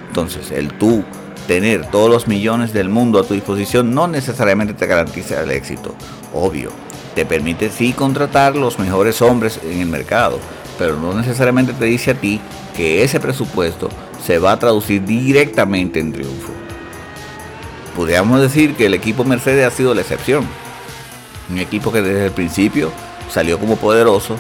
Entonces, 0.08 0.50
el 0.50 0.72
tú 0.74 1.02
tener 1.46 1.86
todos 1.90 2.10
los 2.10 2.26
millones 2.26 2.72
del 2.72 2.88
mundo 2.88 3.18
a 3.18 3.24
tu 3.24 3.34
disposición 3.34 3.94
no 3.94 4.08
necesariamente 4.08 4.74
te 4.74 4.86
garantiza 4.86 5.42
el 5.42 5.50
éxito. 5.50 5.94
Obvio, 6.32 6.70
te 7.14 7.24
permite 7.26 7.70
sí 7.70 7.92
contratar 7.92 8.56
los 8.56 8.78
mejores 8.78 9.22
hombres 9.22 9.60
en 9.62 9.80
el 9.80 9.88
mercado, 9.88 10.38
pero 10.78 10.96
no 10.96 11.12
necesariamente 11.12 11.72
te 11.72 11.84
dice 11.84 12.12
a 12.12 12.14
ti 12.14 12.40
que 12.76 13.04
ese 13.04 13.20
presupuesto 13.20 13.88
se 14.24 14.38
va 14.38 14.52
a 14.52 14.58
traducir 14.58 15.04
directamente 15.04 16.00
en 16.00 16.12
triunfo 16.12 16.52
podríamos 17.94 18.40
decir 18.40 18.74
que 18.74 18.86
el 18.86 18.94
equipo 18.94 19.24
Mercedes 19.24 19.66
ha 19.66 19.70
sido 19.70 19.94
la 19.94 20.02
excepción. 20.02 20.46
Un 21.50 21.58
equipo 21.58 21.92
que 21.92 22.02
desde 22.02 22.26
el 22.26 22.32
principio 22.32 22.90
salió 23.30 23.58
como 23.58 23.76
poderoso, 23.76 24.36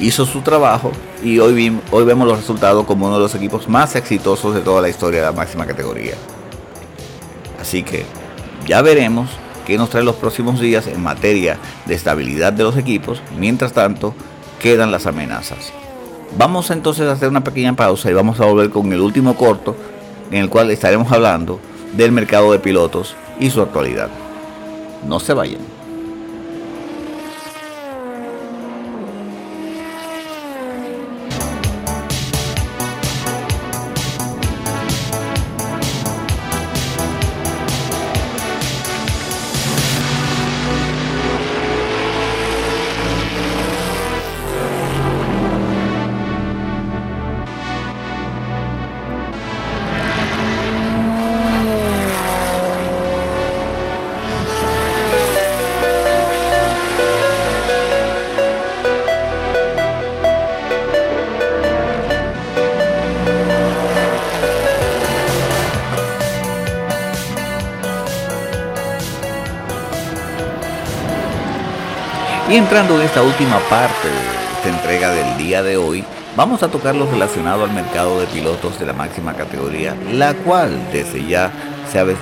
hizo 0.00 0.26
su 0.26 0.40
trabajo 0.42 0.92
y 1.22 1.38
hoy, 1.38 1.78
hoy 1.90 2.04
vemos 2.04 2.26
los 2.26 2.38
resultados 2.38 2.86
como 2.86 3.06
uno 3.06 3.16
de 3.16 3.22
los 3.22 3.34
equipos 3.34 3.68
más 3.68 3.96
exitosos 3.96 4.54
de 4.54 4.60
toda 4.60 4.80
la 4.80 4.88
historia 4.88 5.20
de 5.20 5.26
la 5.26 5.32
máxima 5.32 5.66
categoría. 5.66 6.14
Así 7.60 7.82
que 7.82 8.04
ya 8.66 8.82
veremos 8.82 9.28
qué 9.66 9.76
nos 9.76 9.90
trae 9.90 10.04
los 10.04 10.16
próximos 10.16 10.60
días 10.60 10.86
en 10.86 11.02
materia 11.02 11.58
de 11.86 11.94
estabilidad 11.94 12.52
de 12.52 12.64
los 12.64 12.76
equipos. 12.76 13.20
Mientras 13.36 13.72
tanto, 13.72 14.14
quedan 14.60 14.90
las 14.90 15.06
amenazas. 15.06 15.72
Vamos 16.36 16.70
entonces 16.70 17.08
a 17.08 17.12
hacer 17.12 17.28
una 17.28 17.44
pequeña 17.44 17.74
pausa 17.74 18.10
y 18.10 18.14
vamos 18.14 18.40
a 18.40 18.44
volver 18.44 18.70
con 18.70 18.92
el 18.92 19.00
último 19.00 19.34
corto 19.34 19.74
en 20.30 20.38
el 20.38 20.48
cual 20.48 20.70
estaremos 20.70 21.10
hablando 21.10 21.58
del 21.96 22.12
mercado 22.12 22.52
de 22.52 22.58
pilotos 22.58 23.14
y 23.40 23.50
su 23.50 23.62
actualidad. 23.62 24.10
No 25.06 25.20
se 25.20 25.32
vayan. 25.32 25.77
Y 72.48 72.56
entrando 72.56 72.98
en 72.98 73.02
esta 73.02 73.22
última 73.22 73.58
parte 73.68 74.08
de 74.08 74.56
esta 74.56 74.68
entrega 74.70 75.10
del 75.10 75.36
día 75.36 75.62
de 75.62 75.76
hoy, 75.76 76.02
vamos 76.34 76.62
a 76.62 76.68
tocar 76.68 76.94
lo 76.94 77.04
relacionado 77.04 77.62
al 77.62 77.72
mercado 77.72 78.18
de 78.18 78.26
pilotos 78.26 78.78
de 78.78 78.86
la 78.86 78.94
máxima 78.94 79.34
categoría, 79.34 79.94
la 80.14 80.32
cual 80.32 80.70
desde 80.90 81.26
ya 81.26 81.52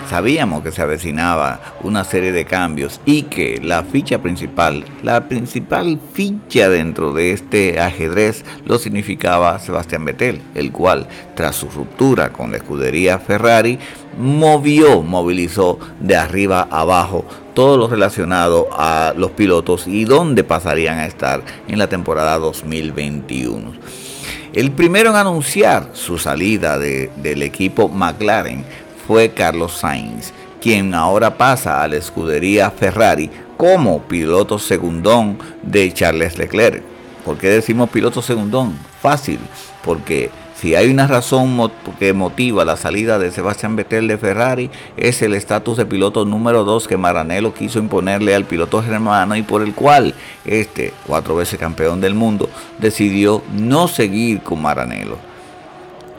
sabíamos 0.08 0.62
que 0.62 0.72
se 0.72 0.82
avecinaba 0.82 1.60
una 1.82 2.04
serie 2.04 2.32
de 2.32 2.44
cambios 2.44 3.00
y 3.04 3.22
que 3.22 3.60
la 3.62 3.82
ficha 3.82 4.22
principal, 4.22 4.84
la 5.02 5.28
principal 5.28 5.98
ficha 6.12 6.68
dentro 6.68 7.12
de 7.12 7.32
este 7.32 7.80
ajedrez 7.80 8.44
lo 8.64 8.78
significaba 8.78 9.58
Sebastián 9.58 10.04
Vettel, 10.04 10.40
el 10.54 10.72
cual 10.72 11.08
tras 11.34 11.56
su 11.56 11.68
ruptura 11.68 12.32
con 12.32 12.50
la 12.50 12.58
escudería 12.58 13.18
Ferrari 13.18 13.78
movió, 14.18 15.02
movilizó 15.02 15.78
de 16.00 16.16
arriba 16.16 16.68
abajo 16.70 17.24
todo 17.54 17.76
lo 17.76 17.88
relacionado 17.88 18.68
a 18.72 19.14
los 19.16 19.32
pilotos 19.32 19.86
y 19.88 20.04
dónde 20.04 20.44
pasarían 20.44 20.98
a 20.98 21.06
estar 21.06 21.42
en 21.68 21.78
la 21.78 21.88
temporada 21.88 22.38
2021. 22.38 23.72
El 24.52 24.70
primero 24.70 25.10
en 25.10 25.16
anunciar 25.16 25.90
su 25.92 26.16
salida 26.16 26.78
del 26.78 27.42
equipo 27.42 27.88
McLaren 27.88 28.64
fue 29.06 29.30
Carlos 29.30 29.72
Sainz, 29.72 30.32
quien 30.60 30.94
ahora 30.94 31.38
pasa 31.38 31.82
a 31.82 31.88
la 31.88 31.96
escudería 31.96 32.70
Ferrari 32.70 33.30
como 33.56 34.02
piloto 34.02 34.58
segundón 34.58 35.38
de 35.62 35.92
Charles 35.92 36.38
Leclerc. 36.38 36.82
¿Por 37.24 37.38
qué 37.38 37.48
decimos 37.48 37.90
piloto 37.90 38.22
segundón? 38.22 38.78
Fácil, 39.00 39.38
porque 39.84 40.30
si 40.54 40.74
hay 40.74 40.90
una 40.90 41.06
razón 41.06 41.70
que 41.98 42.12
motiva 42.12 42.64
la 42.64 42.76
salida 42.76 43.18
de 43.18 43.30
Sebastián 43.30 43.76
Vettel 43.76 44.08
de 44.08 44.16
Ferrari, 44.16 44.70
es 44.96 45.20
el 45.22 45.34
estatus 45.34 45.76
de 45.76 45.86
piloto 45.86 46.24
número 46.24 46.64
2 46.64 46.88
que 46.88 46.96
Maranello 46.96 47.52
quiso 47.52 47.78
imponerle 47.78 48.34
al 48.34 48.44
piloto 48.44 48.82
germano 48.82 49.36
y 49.36 49.42
por 49.42 49.62
el 49.62 49.74
cual 49.74 50.14
este, 50.44 50.94
cuatro 51.06 51.36
veces 51.36 51.58
campeón 51.58 52.00
del 52.00 52.14
mundo, 52.14 52.48
decidió 52.78 53.42
no 53.52 53.86
seguir 53.86 54.40
con 54.40 54.62
Maranello. 54.62 55.18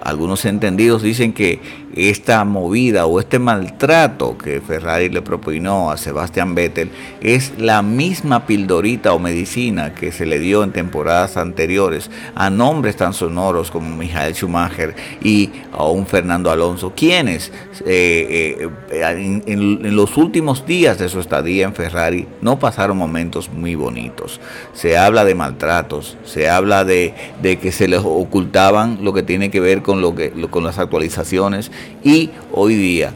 Algunos 0.07 0.45
entendidos 0.45 1.01
dicen 1.01 1.33
que 1.33 1.59
esta 1.93 2.45
movida 2.45 3.07
o 3.07 3.19
este 3.19 3.39
maltrato 3.39 4.37
que 4.37 4.61
Ferrari 4.61 5.09
le 5.09 5.21
propinó 5.21 5.91
a 5.91 5.97
Sebastián 5.97 6.55
Vettel 6.55 6.91
es 7.19 7.53
la 7.57 7.81
misma 7.81 8.45
pildorita 8.45 9.13
o 9.13 9.19
medicina 9.19 9.93
que 9.93 10.13
se 10.13 10.25
le 10.25 10.39
dio 10.39 10.63
en 10.63 10.71
temporadas 10.71 11.35
anteriores 11.35 12.09
a 12.35 12.49
nombres 12.49 12.95
tan 12.95 13.13
sonoros 13.13 13.69
como 13.69 13.97
Michael 13.97 14.33
Schumacher 14.33 14.95
y 15.21 15.49
a 15.73 15.85
un 15.87 16.05
Fernando 16.05 16.51
Alonso, 16.51 16.93
quienes 16.95 17.51
eh, 17.85 18.69
eh, 18.91 19.41
en, 19.45 19.95
los 19.95 20.15
últimos 20.15 20.65
días 20.65 20.99
de 20.99 21.09
su 21.09 21.19
estadía 21.19 21.65
en 21.65 21.73
Ferrari 21.73 22.27
no 22.41 22.59
pasaron 22.59 22.95
momentos 22.95 23.49
muy 23.49 23.75
bonitos. 23.75 24.39
Se 24.73 24.97
habla 24.97 25.25
de 25.25 25.35
maltratos, 25.35 26.15
se 26.23 26.49
habla 26.49 26.85
de, 26.85 27.13
de 27.41 27.57
que 27.57 27.73
se 27.73 27.89
les 27.89 28.01
ocultaban 28.03 28.99
lo 29.03 29.11
que 29.13 29.23
tiene 29.23 29.51
que 29.51 29.59
ver 29.59 29.81
con, 29.81 29.96
lo 30.01 30.15
que, 30.15 30.31
con 30.49 30.63
las 30.63 30.79
actualizaciones 30.79 31.71
y 32.03 32.31
hoy 32.51 32.75
día, 32.75 33.13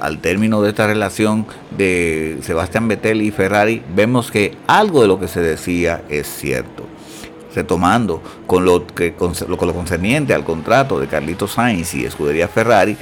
al 0.00 0.18
término 0.18 0.62
de 0.62 0.70
esta 0.70 0.86
relación 0.86 1.46
de 1.76 2.38
Sebastián 2.42 2.88
Vettel 2.88 3.22
y 3.22 3.30
Ferrari, 3.30 3.82
vemos 3.94 4.30
que 4.30 4.56
algo 4.66 5.02
de 5.02 5.08
lo 5.08 5.18
que 5.18 5.28
se 5.28 5.40
decía 5.40 6.02
es 6.08 6.26
cierto. 6.26 6.84
Retomando 7.54 8.22
con 8.46 8.66
lo, 8.66 8.86
que, 8.86 9.14
con 9.14 9.32
lo, 9.48 9.56
concerniente 9.56 10.34
al 10.34 10.44
contrato 10.44 11.00
de 11.00 11.06
Carlitos 11.06 11.52
Sainz 11.52 11.94
y 11.94 12.04
Escudería 12.04 12.48
Ferrari, 12.48 12.98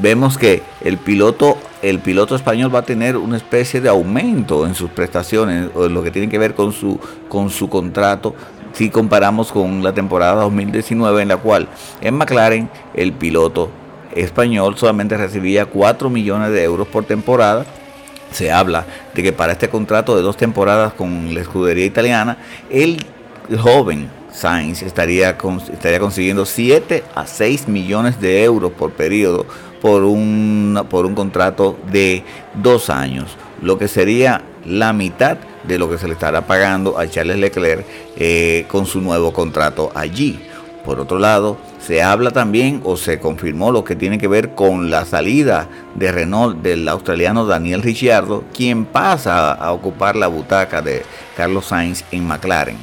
vemos 0.00 0.36
que 0.36 0.62
el 0.82 0.98
piloto, 0.98 1.56
el 1.80 2.00
piloto 2.00 2.36
español 2.36 2.74
va 2.74 2.80
a 2.80 2.84
tener 2.84 3.16
una 3.16 3.38
especie 3.38 3.80
de 3.80 3.88
aumento 3.88 4.66
en 4.66 4.74
sus 4.74 4.90
prestaciones, 4.90 5.70
o 5.74 5.86
en 5.86 5.94
lo 5.94 6.02
que 6.02 6.10
tiene 6.10 6.28
que 6.28 6.38
ver 6.38 6.54
con 6.54 6.72
su, 6.72 7.00
con 7.30 7.48
su 7.48 7.70
contrato 7.70 8.34
si 8.72 8.90
comparamos 8.90 9.52
con 9.52 9.82
la 9.82 9.92
temporada 9.92 10.42
2019 10.42 11.22
en 11.22 11.28
la 11.28 11.36
cual 11.36 11.68
en 12.00 12.14
McLaren 12.14 12.70
el 12.94 13.12
piloto 13.12 13.70
español 14.14 14.76
solamente 14.76 15.16
recibía 15.16 15.66
4 15.66 16.10
millones 16.10 16.50
de 16.50 16.64
euros 16.64 16.88
por 16.88 17.04
temporada. 17.04 17.64
Se 18.32 18.52
habla 18.52 18.86
de 19.14 19.22
que 19.22 19.32
para 19.32 19.52
este 19.52 19.68
contrato 19.68 20.16
de 20.16 20.22
dos 20.22 20.36
temporadas 20.36 20.92
con 20.92 21.34
la 21.34 21.40
escudería 21.40 21.84
italiana, 21.84 22.38
el 22.70 23.04
joven 23.58 24.08
Sainz 24.32 24.82
estaría, 24.82 25.36
estaría 25.72 25.98
consiguiendo 25.98 26.46
7 26.46 27.02
a 27.14 27.26
6 27.26 27.66
millones 27.66 28.20
de 28.20 28.44
euros 28.44 28.70
por 28.72 28.92
periodo 28.92 29.46
por 29.80 30.04
un, 30.04 30.86
por 30.88 31.06
un 31.06 31.14
contrato 31.14 31.78
de 31.90 32.22
dos 32.54 32.90
años, 32.90 33.36
lo 33.62 33.78
que 33.78 33.88
sería 33.88 34.42
la 34.64 34.92
mitad 34.92 35.38
de 35.64 35.78
lo 35.78 35.88
que 35.90 35.98
se 35.98 36.06
le 36.06 36.14
estará 36.14 36.46
pagando 36.46 36.98
a 36.98 37.08
Charles 37.08 37.38
Leclerc 37.38 37.84
eh, 38.16 38.64
con 38.68 38.86
su 38.86 39.00
nuevo 39.00 39.32
contrato 39.32 39.90
allí. 39.94 40.40
Por 40.84 40.98
otro 40.98 41.18
lado, 41.18 41.58
se 41.78 42.02
habla 42.02 42.30
también 42.30 42.80
o 42.84 42.96
se 42.96 43.18
confirmó 43.18 43.70
lo 43.70 43.84
que 43.84 43.96
tiene 43.96 44.18
que 44.18 44.28
ver 44.28 44.54
con 44.54 44.90
la 44.90 45.04
salida 45.04 45.68
de 45.94 46.10
Renault 46.10 46.62
del 46.62 46.88
australiano 46.88 47.44
Daniel 47.44 47.82
Ricciardo, 47.82 48.44
quien 48.54 48.86
pasa 48.86 49.52
a 49.52 49.72
ocupar 49.72 50.16
la 50.16 50.28
butaca 50.28 50.80
de 50.80 51.02
Carlos 51.36 51.66
Sainz 51.66 52.04
en 52.10 52.26
McLaren. 52.26 52.78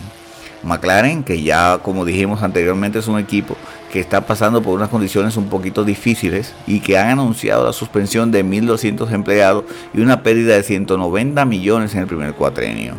McLaren, 0.63 1.23
que 1.23 1.41
ya 1.41 1.79
como 1.79 2.05
dijimos 2.05 2.43
anteriormente 2.43 2.99
es 2.99 3.07
un 3.07 3.19
equipo 3.19 3.55
que 3.91 3.99
está 3.99 4.25
pasando 4.25 4.61
por 4.61 4.75
unas 4.75 4.89
condiciones 4.89 5.37
un 5.37 5.49
poquito 5.49 5.83
difíciles 5.83 6.53
y 6.65 6.79
que 6.79 6.97
han 6.97 7.09
anunciado 7.09 7.65
la 7.65 7.73
suspensión 7.73 8.31
de 8.31 8.43
1.200 8.43 9.11
empleados 9.11 9.65
y 9.93 10.01
una 10.01 10.23
pérdida 10.23 10.55
de 10.55 10.63
190 10.63 11.45
millones 11.45 11.93
en 11.93 12.01
el 12.01 12.07
primer 12.07 12.33
cuatrenio. 12.33 12.95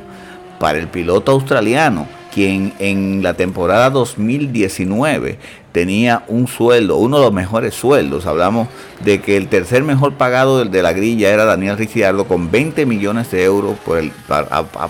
Para 0.59 0.79
el 0.79 0.89
piloto 0.89 1.33
australiano, 1.33 2.09
quien 2.33 2.73
en 2.79 3.23
la 3.23 3.35
temporada 3.35 3.91
2019 3.91 5.39
tenía 5.79 6.25
un 6.27 6.49
sueldo, 6.49 6.97
uno 6.97 7.19
de 7.19 7.27
los 7.27 7.33
mejores 7.33 7.73
sueldos. 7.73 8.27
Hablamos 8.27 8.67
de 9.05 9.21
que 9.21 9.37
el 9.37 9.47
tercer 9.47 9.85
mejor 9.85 10.15
pagado 10.15 10.65
de, 10.65 10.83
la 10.83 10.93
grilla 10.93 11.31
era 11.31 11.45
Daniel 11.45 11.79
Ricciardo 11.79 12.27
con 12.27 12.51
20 12.51 12.85
millones 12.85 13.31
de 13.31 13.45
euros 13.45 13.79
por, 13.85 13.99
el, 13.99 14.11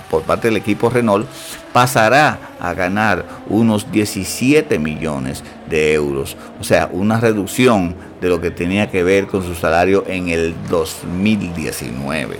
por 0.09 0.22
parte 0.22 0.48
del 0.48 0.57
equipo 0.57 0.88
Renault. 0.88 1.29
Pasará 1.74 2.38
a 2.59 2.72
ganar 2.72 3.27
unos 3.51 3.92
17 3.92 4.79
millones 4.79 5.44
de 5.68 5.92
euros. 5.92 6.38
O 6.59 6.64
sea, 6.64 6.88
una 6.90 7.20
reducción 7.20 7.94
de 8.22 8.31
lo 8.31 8.40
que 8.40 8.51
tenía 8.51 8.90
que 8.90 9.03
ver 9.05 9.27
con 9.27 9.42
su 9.42 9.55
salario 9.55 10.05
en 10.07 10.31
el 10.31 10.55
2019. 10.70 12.38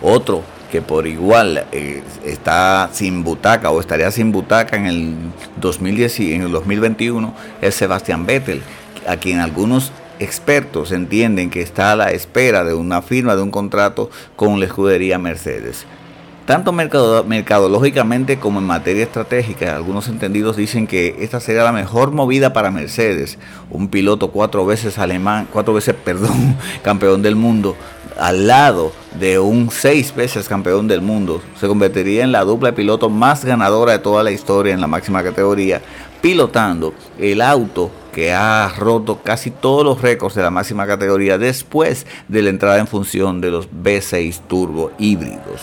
Otro 0.00 0.42
por 0.82 1.06
igual 1.06 1.66
eh, 1.72 2.02
está 2.24 2.90
sin 2.92 3.24
butaca 3.24 3.70
o 3.70 3.80
estaría 3.80 4.10
sin 4.10 4.32
butaca 4.32 4.76
en 4.76 4.86
el, 4.86 5.14
2010, 5.60 6.20
en 6.20 6.42
el 6.42 6.52
2021 6.52 7.34
es 7.62 7.74
Sebastián 7.74 8.26
Vettel, 8.26 8.62
a 9.06 9.16
quien 9.16 9.40
algunos 9.40 9.92
expertos 10.18 10.92
entienden 10.92 11.50
que 11.50 11.62
está 11.62 11.92
a 11.92 11.96
la 11.96 12.10
espera 12.10 12.64
de 12.64 12.74
una 12.74 13.02
firma 13.02 13.36
de 13.36 13.42
un 13.42 13.50
contrato 13.50 14.10
con 14.34 14.58
la 14.60 14.66
escudería 14.66 15.18
Mercedes. 15.18 15.86
Tanto 16.46 16.70
mercadológicamente 16.72 18.38
como 18.38 18.60
en 18.60 18.66
materia 18.66 19.02
estratégica, 19.02 19.74
algunos 19.74 20.06
entendidos 20.06 20.56
dicen 20.56 20.86
que 20.86 21.16
esta 21.18 21.40
sería 21.40 21.64
la 21.64 21.72
mejor 21.72 22.12
movida 22.12 22.52
para 22.52 22.70
Mercedes, 22.70 23.36
un 23.68 23.88
piloto 23.88 24.30
cuatro 24.30 24.64
veces 24.64 24.96
alemán, 24.98 25.48
cuatro 25.52 25.74
veces, 25.74 25.96
perdón, 26.04 26.56
campeón 26.84 27.20
del 27.20 27.34
mundo, 27.34 27.76
al 28.18 28.46
lado 28.46 28.92
de 29.18 29.38
un 29.38 29.70
seis 29.70 30.14
veces 30.14 30.48
campeón 30.48 30.88
del 30.88 31.02
mundo, 31.02 31.42
se 31.58 31.68
convertiría 31.68 32.24
en 32.24 32.32
la 32.32 32.44
dupla 32.44 32.70
de 32.70 32.76
piloto 32.76 33.10
más 33.10 33.44
ganadora 33.44 33.92
de 33.92 33.98
toda 33.98 34.22
la 34.22 34.30
historia 34.30 34.74
en 34.74 34.80
la 34.80 34.86
máxima 34.86 35.22
categoría, 35.22 35.80
pilotando 36.20 36.94
el 37.18 37.40
auto 37.40 37.90
que 38.12 38.32
ha 38.32 38.72
roto 38.78 39.20
casi 39.22 39.50
todos 39.50 39.84
los 39.84 40.00
récords 40.00 40.34
de 40.34 40.42
la 40.42 40.50
máxima 40.50 40.86
categoría 40.86 41.36
después 41.36 42.06
de 42.28 42.42
la 42.42 42.50
entrada 42.50 42.78
en 42.78 42.86
función 42.86 43.40
de 43.40 43.50
los 43.50 43.68
V6 43.70 44.40
turbo 44.48 44.92
híbridos. 44.98 45.60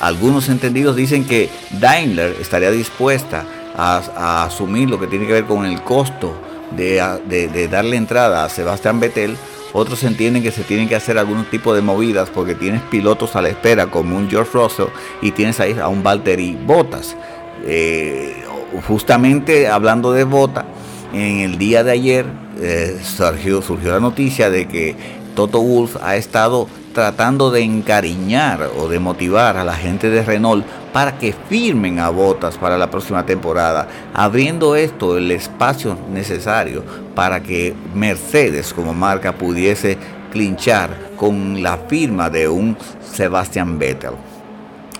Algunos 0.00 0.48
entendidos 0.48 0.96
dicen 0.96 1.26
que 1.26 1.50
Daimler 1.72 2.36
estaría 2.40 2.70
dispuesta 2.70 3.44
a, 3.76 4.44
asumir 4.44 4.88
lo 4.88 4.98
que 4.98 5.06
tiene 5.06 5.26
que 5.26 5.32
ver 5.32 5.44
con 5.44 5.64
el 5.64 5.82
costo 5.82 6.34
de, 6.70 7.68
darle 7.70 7.96
entrada 7.96 8.44
a 8.44 8.48
Sebastián 8.48 9.00
Vettel. 9.00 9.36
Otros 9.72 10.02
entienden 10.02 10.42
que 10.42 10.50
se 10.50 10.64
tienen 10.64 10.88
que 10.88 10.96
hacer 10.96 11.18
algún 11.18 11.44
tipo 11.44 11.74
de 11.74 11.80
movidas 11.80 12.30
porque 12.30 12.54
tienes 12.54 12.82
pilotos 12.82 13.36
a 13.36 13.42
la 13.42 13.48
espera 13.48 13.86
como 13.86 14.16
un 14.16 14.28
George 14.28 14.50
Russell 14.52 14.88
y 15.22 15.30
tienes 15.32 15.60
ahí 15.60 15.76
a 15.78 15.88
un 15.88 16.02
Valtteri 16.02 16.58
Bottas. 16.66 17.16
Eh, 17.64 18.44
justamente 18.86 19.68
hablando 19.68 20.12
de 20.12 20.24
Bottas, 20.24 20.64
en 21.12 21.40
el 21.40 21.58
día 21.58 21.84
de 21.84 21.92
ayer 21.92 22.26
eh, 22.60 23.00
surgió, 23.02 23.62
la 23.84 24.00
noticia 24.00 24.50
de 24.50 24.68
que 24.68 24.96
Toto 25.34 25.60
Wolf 25.60 25.96
ha 26.02 26.16
estado 26.16 26.68
tratando 26.92 27.50
de 27.50 27.62
encariñar 27.62 28.70
o 28.76 28.88
de 28.88 28.98
motivar 28.98 29.56
a 29.56 29.64
la 29.64 29.74
gente 29.74 30.10
de 30.10 30.22
Renault 30.24 30.64
para 30.92 31.18
que 31.18 31.32
firmen 31.32 31.98
a 31.98 32.08
botas 32.08 32.56
para 32.56 32.76
la 32.76 32.90
próxima 32.90 33.24
temporada, 33.24 33.88
abriendo 34.14 34.74
esto 34.74 35.16
el 35.16 35.30
espacio 35.30 35.96
necesario 36.12 36.84
para 37.14 37.40
que 37.40 37.74
Mercedes 37.94 38.72
como 38.72 38.92
marca 38.94 39.32
pudiese 39.32 39.98
clinchar 40.32 41.10
con 41.16 41.62
la 41.62 41.76
firma 41.76 42.30
de 42.30 42.48
un 42.48 42.76
Sebastian 43.12 43.78
Vettel. 43.78 44.12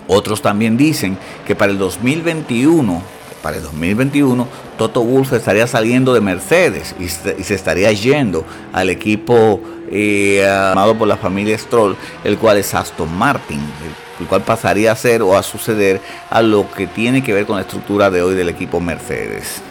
Otros 0.06 0.42
también 0.42 0.76
dicen 0.76 1.16
que 1.46 1.54
para 1.54 1.70
el 1.70 1.78
2021, 1.78 3.00
para 3.42 3.56
el 3.56 3.62
2021, 3.62 4.46
Toto 4.76 5.02
Wolff 5.02 5.32
estaría 5.32 5.66
saliendo 5.66 6.12
de 6.12 6.20
Mercedes 6.20 6.94
y 6.98 7.08
se, 7.08 7.54
estaría 7.54 7.92
yendo 7.92 8.44
al 8.72 8.90
equipo 8.90 9.60
eh, 9.90 10.46
amado 10.48 10.96
por 10.98 11.06
la 11.06 11.16
familia 11.16 11.56
Stroll, 11.56 11.96
el 12.24 12.38
cual 12.38 12.58
es 12.58 12.74
Aston 12.74 13.16
Martin, 13.16 13.60
el, 14.20 14.26
cual 14.26 14.42
pasaría 14.42 14.92
a 14.92 14.96
ser 14.96 15.22
o 15.22 15.36
a 15.36 15.42
suceder 15.42 16.00
a 16.30 16.42
lo 16.42 16.70
que 16.70 16.86
tiene 16.86 17.22
que 17.22 17.32
ver 17.32 17.46
con 17.46 17.56
la 17.56 17.62
estructura 17.62 18.10
de 18.10 18.22
hoy 18.22 18.34
del 18.34 18.48
equipo 18.48 18.80
Mercedes. 18.80 19.62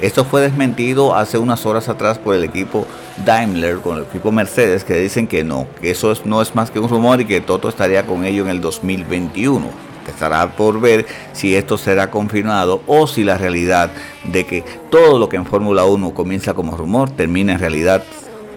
Esto 0.00 0.24
fue 0.24 0.40
desmentido 0.40 1.16
hace 1.16 1.38
unas 1.38 1.66
horas 1.66 1.88
atrás 1.88 2.18
por 2.18 2.34
el 2.34 2.44
equipo 2.44 2.86
Daimler 3.24 3.78
con 3.78 3.98
el 3.98 4.04
equipo 4.04 4.30
Mercedes 4.30 4.84
que 4.84 4.94
dicen 4.94 5.26
que 5.26 5.42
no, 5.42 5.66
que 5.80 5.90
eso 5.90 6.12
no 6.24 6.40
es 6.40 6.54
más 6.54 6.70
que 6.70 6.78
un 6.78 6.88
rumor 6.88 7.20
y 7.20 7.24
que 7.24 7.40
Toto 7.40 7.68
estaría 7.68 8.06
con 8.06 8.24
ello 8.24 8.44
en 8.44 8.50
el 8.50 8.60
2021 8.60 9.88
estará 10.10 10.50
por 10.56 10.80
ver 10.80 11.06
si 11.32 11.54
esto 11.54 11.78
será 11.78 12.10
confirmado 12.10 12.82
o 12.86 13.06
si 13.06 13.24
la 13.24 13.38
realidad 13.38 13.90
de 14.24 14.46
que 14.46 14.64
todo 14.90 15.18
lo 15.18 15.28
que 15.28 15.36
en 15.36 15.46
Fórmula 15.46 15.84
1 15.84 16.14
comienza 16.14 16.54
como 16.54 16.76
rumor 16.76 17.10
termina 17.10 17.52
en 17.52 17.60
realidad. 17.60 18.02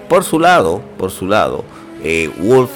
Por 0.09 0.23
su 0.23 0.39
lado, 0.39 0.81
por 0.97 1.11
su 1.11 1.27
lado, 1.27 1.63
eh, 2.03 2.29
Wolf 2.39 2.71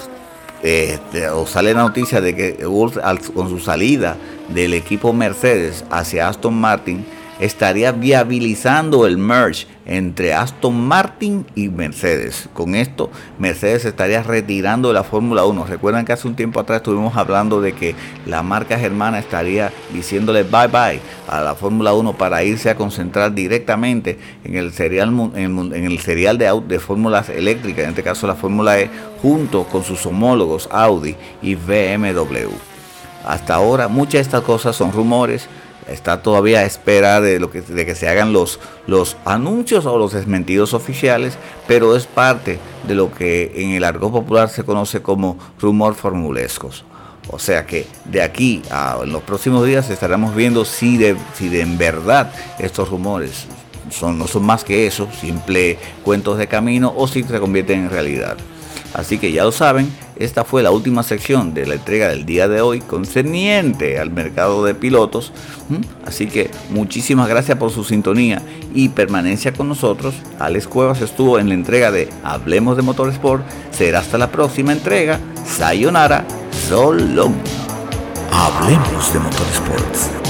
eh, 0.68 1.00
o 1.32 1.46
sale 1.46 1.76
la 1.76 1.84
noticia 1.84 2.22
de 2.22 2.36
que 2.36 2.66
Wolf 2.66 2.98
con 3.36 3.50
su 3.50 3.60
salida 3.60 4.18
del 4.50 4.74
equipo 4.74 5.14
Mercedes 5.14 5.86
hacia 5.92 6.28
Aston 6.28 6.56
Martin 6.56 7.06
estaría 7.40 7.92
viabilizando 7.92 9.06
el 9.06 9.18
merge 9.18 9.68
entre 9.86 10.34
Aston 10.34 10.88
Martin 10.88 11.46
y 11.56 11.70
Mercedes. 11.70 12.50
Con 12.54 12.76
esto, 12.76 13.12
Mercedes 13.38 13.86
estaría 13.86 14.24
retirando 14.24 14.88
de 14.88 14.96
la 14.96 15.04
Fórmula 15.04 15.46
1. 15.46 15.66
Recuerdan 15.66 16.06
que 16.06 16.14
hace 16.14 16.28
un 16.28 16.36
tiempo 16.36 16.60
atrás 16.60 16.78
estuvimos 16.78 17.16
hablando 17.16 17.62
de 17.62 17.74
que 17.74 17.96
la 18.26 18.42
marca 18.42 18.80
germana 18.80 19.20
estaría 19.20 19.72
diciéndole 19.94 20.44
bye 20.44 20.68
bye 20.68 21.00
a 21.28 21.42
la 21.42 21.56
Fórmula 21.56 21.94
1 21.94 22.14
para 22.14 22.44
irse 22.44 22.70
a 22.70 22.76
concentrar 22.76 23.34
directamente 23.34 24.18
en 24.44 24.56
el 24.56 24.72
serial, 24.72 25.10
en 25.36 25.74
el 25.74 26.00
serial 26.00 26.38
de, 26.38 26.62
de 26.68 26.80
fórmulas 26.80 27.30
eléctricas, 27.30 27.84
en 27.84 27.92
este 27.92 28.04
caso 28.04 28.26
la 28.26 28.36
Fórmula 28.36 28.80
E, 28.80 28.90
junto 29.22 29.66
con 29.66 29.84
sus 29.84 30.06
homólogos 30.06 30.68
Audi 30.72 31.16
y 31.42 31.56
BMW. 31.56 32.50
Hasta 33.26 33.56
ahora 33.56 33.88
muchas 33.88 34.14
de 34.14 34.20
estas 34.20 34.42
cosas 34.42 34.76
son 34.76 34.92
rumores, 34.92 35.48
está 35.88 36.22
todavía 36.22 36.60
a 36.60 36.66
espera 36.66 37.22
de, 37.22 37.40
lo 37.40 37.52
que, 37.52 37.62
de 37.62 37.86
que 37.86 37.96
se 37.96 38.08
hagan 38.08 38.34
los, 38.34 38.60
los 38.88 39.18
anuncios 39.26 39.86
o 39.86 39.98
los 39.98 40.14
desmentidos 40.14 40.74
oficiales, 40.74 41.38
pero 41.68 41.96
es 41.96 42.08
parte 42.08 42.60
de 42.88 42.96
lo 42.96 43.12
que 43.12 43.52
en 43.56 43.72
el 43.72 43.84
argot 43.84 44.12
popular 44.12 44.50
se 44.50 44.64
conoce 44.64 45.02
como 45.02 45.38
rumor 45.60 45.96
formulescos. 45.96 46.86
O 47.30 47.40
sea 47.40 47.66
que 47.66 47.88
de 48.06 48.22
aquí 48.22 48.62
a 48.70 49.00
en 49.04 49.12
los 49.12 49.24
próximos 49.24 49.66
días 49.66 49.90
estaremos 49.90 50.36
viendo 50.36 50.64
si 50.64 50.98
de, 50.98 51.16
si 51.34 51.50
de 51.50 51.62
en 51.62 51.78
verdad 51.78 52.32
estos 52.60 52.90
rumores 52.90 53.48
son, 53.90 54.18
no 54.18 54.28
son 54.28 54.44
más 54.44 54.64
que 54.64 54.86
eso, 54.88 55.08
simple 55.20 55.78
cuentos 56.04 56.38
de 56.38 56.48
camino, 56.48 56.94
o 56.96 57.08
si 57.08 57.24
se 57.24 57.40
convierten 57.40 57.86
en 57.86 57.90
realidad. 57.90 58.38
Así 58.96 59.18
que 59.18 59.34
ya 59.34 59.44
lo 59.44 59.52
saben, 59.52 59.92
esta 60.16 60.46
fue 60.46 60.64
la 60.64 60.72
última 60.72 61.04
sección 61.04 61.54
de 61.54 61.68
la 61.68 61.76
entrega 61.76 62.08
del 62.08 62.26
día 62.26 62.48
de 62.48 62.62
hoy 62.62 62.80
concerniente 62.80 64.00
al 64.00 64.10
mercado 64.10 64.64
de 64.64 64.74
pilotos. 64.74 65.34
Así 66.06 66.28
que 66.28 66.50
muchísimas 66.70 67.28
gracias 67.28 67.58
por 67.58 67.72
su 67.72 67.84
sintonía 67.84 68.42
y 68.74 68.88
permanencia 68.88 69.52
con 69.52 69.68
nosotros. 69.68 70.16
Alex 70.40 70.68
Cuevas 70.68 71.02
estuvo 71.02 71.40
en 71.40 71.50
la 71.50 71.56
entrega 71.56 71.92
de 71.92 72.08
Hablemos 72.24 72.78
de 72.78 72.84
Motorsport. 72.84 73.44
Será 73.72 74.00
hasta 74.00 74.18
la 74.18 74.32
próxima 74.32 74.72
entrega. 74.72 75.20
Sayonara, 75.46 76.26
Solón. 76.70 77.36
Hablemos 78.32 79.12
de 79.12 79.20
Motorsports. 79.20 80.25